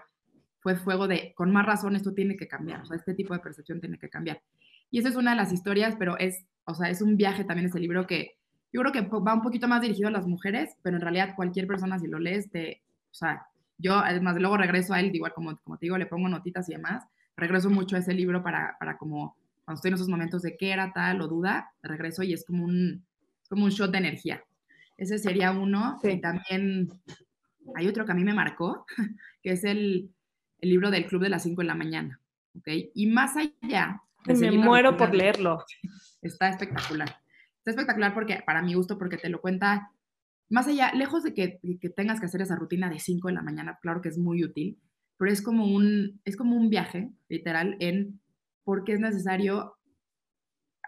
fue 0.60 0.76
fuego 0.76 1.08
de, 1.08 1.32
con 1.34 1.52
más 1.52 1.66
razón, 1.66 1.96
esto 1.96 2.12
tiene 2.12 2.36
que 2.36 2.48
cambiar. 2.48 2.82
O 2.82 2.86
sea, 2.86 2.96
este 2.96 3.14
tipo 3.14 3.34
de 3.34 3.40
percepción 3.40 3.80
tiene 3.80 3.98
que 3.98 4.08
cambiar. 4.08 4.42
Y 4.90 4.98
esa 4.98 5.08
es 5.08 5.16
una 5.16 5.30
de 5.30 5.36
las 5.36 5.52
historias, 5.52 5.96
pero 5.98 6.18
es, 6.18 6.44
o 6.64 6.74
sea, 6.74 6.90
es 6.90 7.00
un 7.00 7.16
viaje 7.16 7.44
también 7.44 7.68
ese 7.68 7.80
libro 7.80 8.06
que 8.06 8.36
yo 8.72 8.80
creo 8.82 8.92
que 8.92 9.02
va 9.02 9.34
un 9.34 9.42
poquito 9.42 9.68
más 9.68 9.80
dirigido 9.80 10.08
a 10.08 10.12
las 10.12 10.26
mujeres, 10.26 10.76
pero 10.82 10.96
en 10.96 11.02
realidad 11.02 11.34
cualquier 11.34 11.66
persona 11.66 11.98
si 11.98 12.06
lo 12.06 12.18
lees, 12.18 12.50
te, 12.50 12.82
o 13.10 13.14
sea, 13.14 13.46
yo 13.78 13.98
además 13.98 14.36
luego 14.38 14.56
regreso 14.56 14.94
a 14.94 15.00
él, 15.00 15.14
igual 15.14 15.32
como, 15.32 15.56
como 15.58 15.76
te 15.78 15.86
digo, 15.86 15.98
le 15.98 16.06
pongo 16.06 16.28
notitas 16.28 16.68
y 16.68 16.72
demás, 16.72 17.04
regreso 17.36 17.70
mucho 17.70 17.96
a 17.96 18.00
ese 18.00 18.14
libro 18.14 18.42
para, 18.42 18.76
para 18.78 18.96
como, 18.96 19.36
cuando 19.64 19.78
estoy 19.78 19.88
en 19.88 19.94
esos 19.94 20.08
momentos 20.08 20.42
de 20.42 20.56
qué 20.56 20.72
era 20.72 20.92
tal 20.92 21.20
o 21.22 21.28
duda, 21.28 21.72
regreso 21.82 22.22
y 22.22 22.32
es 22.32 22.44
como 22.44 22.64
un, 22.64 23.04
como 23.50 23.64
un 23.64 23.70
shot 23.70 23.90
de 23.90 23.98
energía. 23.98 24.42
Ese 24.96 25.18
sería 25.18 25.50
uno. 25.50 25.98
Sí. 26.00 26.12
Y 26.12 26.20
también 26.20 26.88
hay 27.74 27.88
otro 27.88 28.06
que 28.06 28.12
a 28.12 28.14
mí 28.14 28.24
me 28.24 28.32
marcó, 28.32 28.86
que 29.42 29.50
es 29.50 29.64
el, 29.64 30.10
el 30.60 30.70
libro 30.70 30.90
del 30.90 31.04
Club 31.04 31.22
de 31.22 31.28
las 31.28 31.42
5 31.42 31.60
de 31.60 31.66
la 31.66 31.74
mañana. 31.74 32.20
¿ok? 32.56 32.68
Y 32.94 33.06
más 33.06 33.36
allá... 33.36 34.00
Me 34.26 34.50
muero 34.52 34.96
por 34.96 35.14
leerlo. 35.14 35.64
Está 36.22 36.48
espectacular. 36.48 37.08
Está 37.58 37.70
espectacular 37.70 38.14
porque, 38.14 38.42
para 38.44 38.62
mi 38.62 38.74
gusto, 38.74 38.98
porque 38.98 39.16
te 39.16 39.30
lo 39.30 39.40
cuenta 39.40 39.90
más 40.50 40.66
allá, 40.66 40.92
lejos 40.92 41.22
de 41.22 41.32
que, 41.32 41.60
que 41.80 41.88
tengas 41.88 42.20
que 42.20 42.26
hacer 42.26 42.42
esa 42.42 42.56
rutina 42.56 42.90
de 42.90 42.98
5 42.98 43.28
de 43.28 43.34
la 43.34 43.42
mañana, 43.42 43.78
claro 43.80 44.02
que 44.02 44.08
es 44.08 44.18
muy 44.18 44.44
útil, 44.44 44.78
pero 45.16 45.30
es 45.30 45.42
como 45.42 45.64
un, 45.64 46.20
es 46.24 46.36
como 46.36 46.56
un 46.56 46.68
viaje, 46.70 47.10
literal, 47.28 47.76
en 47.78 48.20
por 48.64 48.84
qué 48.84 48.94
es 48.94 49.00
necesario, 49.00 49.76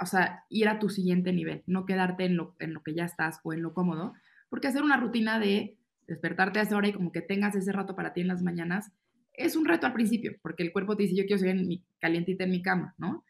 o 0.01 0.07
sea, 0.07 0.45
ir 0.49 0.69
a 0.69 0.79
tu 0.79 0.89
siguiente 0.89 1.33
nivel, 1.33 1.63
no 1.67 1.87
quedarte 1.87 2.25
en 2.25 2.37
lo, 2.37 2.57
en 2.59 2.75
lo 2.75 2.83
que 2.83 2.95
ya 2.95 3.05
estás 3.05 3.41
o 3.45 3.53
en 3.53 3.63
lo 3.63 3.75
cómodo, 3.75 4.15
porque 4.49 4.69
hacer 4.69 4.83
una 4.83 4.97
rutina 4.97 5.39
de 5.39 5.77
despertarte 6.07 6.59
a 6.59 6.63
esa 6.63 6.77
hora 6.77 6.89
y 6.89 6.93
como 6.93 7.13
que 7.13 7.23
tengas 7.23 7.55
ese 7.55 7.73
rato 7.73 7.95
para 7.97 8.13
ti 8.13 8.21
en 8.23 8.29
las 8.29 8.43
mañanas, 8.43 8.93
es 9.35 9.57
un 9.57 9.65
reto 9.65 9.87
al 9.87 9.95
principio, 9.95 10.33
porque 10.43 10.63
el 10.63 10.73
cuerpo 10.73 10.97
te 10.97 11.05
dice, 11.05 11.17
yo 11.17 11.25
quiero 11.25 11.39
seguir 11.39 11.57
en 11.57 11.67
mi, 11.69 11.85
calientita 12.01 12.45
en 12.45 12.51
mi 12.51 12.63
cama, 12.63 12.95
¿no? 12.99 13.25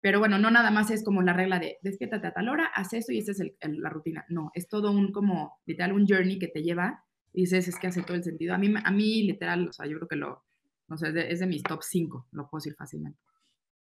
Pero 0.00 0.18
bueno, 0.18 0.38
no 0.38 0.50
nada 0.50 0.70
más 0.70 0.90
es 0.90 1.04
como 1.04 1.22
la 1.22 1.32
regla 1.32 1.58
de 1.60 1.78
despiértate 1.82 2.26
a 2.26 2.32
tal 2.32 2.48
hora, 2.48 2.66
haz 2.74 2.92
eso 2.92 3.12
y 3.12 3.18
esa 3.18 3.32
es 3.32 3.40
el- 3.40 3.56
el- 3.60 3.80
la 3.80 3.88
rutina. 3.90 4.24
No, 4.28 4.50
es 4.54 4.68
todo 4.68 4.90
un 4.90 5.12
como, 5.12 5.60
literal, 5.66 5.92
un 5.92 6.06
journey 6.06 6.38
que 6.38 6.48
te 6.48 6.62
lleva 6.62 7.04
y 7.32 7.42
dices, 7.42 7.68
es 7.68 7.78
que 7.78 7.86
hace 7.86 8.02
todo 8.02 8.16
el 8.16 8.24
sentido. 8.24 8.54
A 8.54 8.58
mí, 8.58 8.72
a 8.84 8.90
mí 8.90 9.22
literal, 9.22 9.68
o 9.68 9.72
sea, 9.72 9.86
yo 9.86 9.96
creo 9.98 10.08
que 10.08 10.16
lo, 10.16 10.44
no 10.88 10.98
sé, 10.98 11.08
es 11.08 11.14
de, 11.14 11.32
es 11.32 11.40
de 11.40 11.46
mis 11.46 11.62
top 11.62 11.82
5, 11.82 12.26
lo 12.32 12.48
puedo 12.48 12.60
decir 12.60 12.74
fácilmente. 12.76 13.18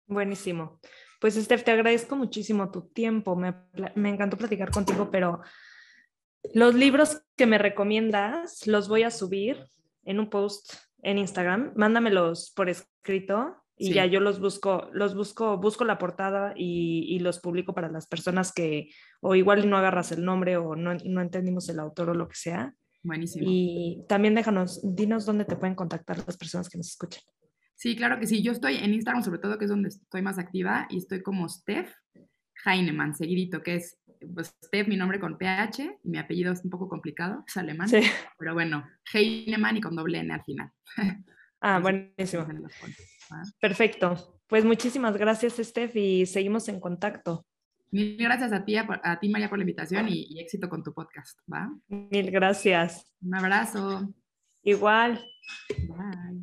Buenísimo. 0.06 0.80
Pues, 1.20 1.34
Steph, 1.34 1.64
te 1.64 1.70
agradezco 1.70 2.16
muchísimo 2.16 2.70
tu 2.70 2.82
tiempo. 2.88 3.34
Me, 3.36 3.54
encantó 4.08 4.36
platicar 4.36 4.70
contigo, 4.70 5.10
pero 5.10 5.40
los 6.52 6.74
libros 6.74 7.22
que 7.36 7.46
me 7.46 7.58
recomiendas 7.58 8.66
los 8.66 8.88
voy 8.88 9.04
a 9.04 9.10
subir 9.10 9.64
en 10.04 10.20
un 10.20 10.28
post 10.28 10.74
en 11.02 11.18
Instagram. 11.18 11.72
Mándamelos 11.76 12.52
por 12.54 12.68
escrito 12.68 13.56
y 13.76 13.88
Sí. 13.88 13.94
ya 13.94 14.06
yo 14.06 14.20
los 14.20 14.38
busco, 14.38 14.88
los 14.92 15.16
busco, 15.16 15.56
busco 15.58 15.84
la 15.84 15.98
portada 15.98 16.52
y, 16.56 17.06
y 17.08 17.18
los 17.18 17.40
publico 17.40 17.74
para 17.74 17.88
las 17.90 18.06
personas 18.06 18.52
que 18.52 18.90
o 19.20 19.34
igual 19.34 19.68
no 19.68 19.76
agarras 19.76 20.12
el 20.12 20.24
nombre 20.24 20.56
o 20.58 20.76
no, 20.76 20.94
no 20.94 21.20
entendimos 21.20 21.68
el 21.70 21.80
autor 21.80 22.10
o 22.10 22.14
lo 22.14 22.28
que 22.28 22.36
sea. 22.36 22.74
Buenísimo. 23.02 23.46
Y 23.48 24.04
también 24.08 24.34
déjanos, 24.34 24.80
dinos 24.82 25.26
dónde 25.26 25.44
te 25.44 25.56
pueden 25.56 25.74
contactar 25.74 26.18
las 26.26 26.36
personas 26.36 26.68
que 26.68 26.78
nos 26.78 26.88
escuchan. 26.88 27.22
Sí, 27.84 27.96
claro 27.96 28.18
que 28.18 28.26
sí. 28.26 28.42
Yo 28.42 28.52
estoy 28.52 28.76
en 28.76 28.94
Instagram, 28.94 29.22
sobre 29.22 29.40
todo, 29.40 29.58
que 29.58 29.66
es 29.66 29.70
donde 29.70 29.90
estoy 29.90 30.22
más 30.22 30.38
activa, 30.38 30.86
y 30.88 30.96
estoy 30.96 31.22
como 31.22 31.46
Steph 31.50 31.92
Heinemann, 32.64 33.14
seguidito, 33.14 33.62
que 33.62 33.74
es 33.74 33.98
pues, 34.34 34.56
Steph, 34.64 34.88
mi 34.88 34.96
nombre 34.96 35.20
con 35.20 35.36
PH, 35.36 35.98
y 36.02 36.08
mi 36.08 36.16
apellido 36.16 36.50
es 36.50 36.64
un 36.64 36.70
poco 36.70 36.88
complicado, 36.88 37.44
es 37.46 37.54
alemán, 37.58 37.86
Sí. 37.86 38.00
pero 38.38 38.54
bueno, 38.54 38.86
Heinemann 39.12 39.76
y 39.76 39.82
con 39.82 39.94
doble 39.96 40.20
N 40.20 40.32
al 40.32 40.42
final. 40.44 40.70
Ah, 41.66 41.78
buenísimo. 41.78 42.44
¿va? 42.46 43.42
Perfecto. 43.60 44.40
Pues 44.46 44.64
muchísimas 44.64 45.16
gracias, 45.18 45.56
Steph, 45.58 45.94
y 45.96 46.24
seguimos 46.24 46.68
en 46.68 46.80
contacto. 46.80 47.46
Mil 47.90 48.16
gracias 48.16 48.52
a 48.52 48.64
ti, 48.64 48.76
a, 48.76 48.86
a 49.02 49.20
ti 49.20 49.28
María, 49.28 49.50
por 49.50 49.58
la 49.58 49.62
invitación 49.64 50.08
y, 50.08 50.26
y 50.28 50.40
éxito 50.40 50.70
con 50.70 50.82
tu 50.82 50.94
podcast, 50.94 51.38
¿va? 51.52 51.70
Mil 51.88 52.30
gracias. 52.30 53.10
Un 53.22 53.34
abrazo. 53.34 54.14
Igual. 54.62 55.22
Bye. 55.88 56.33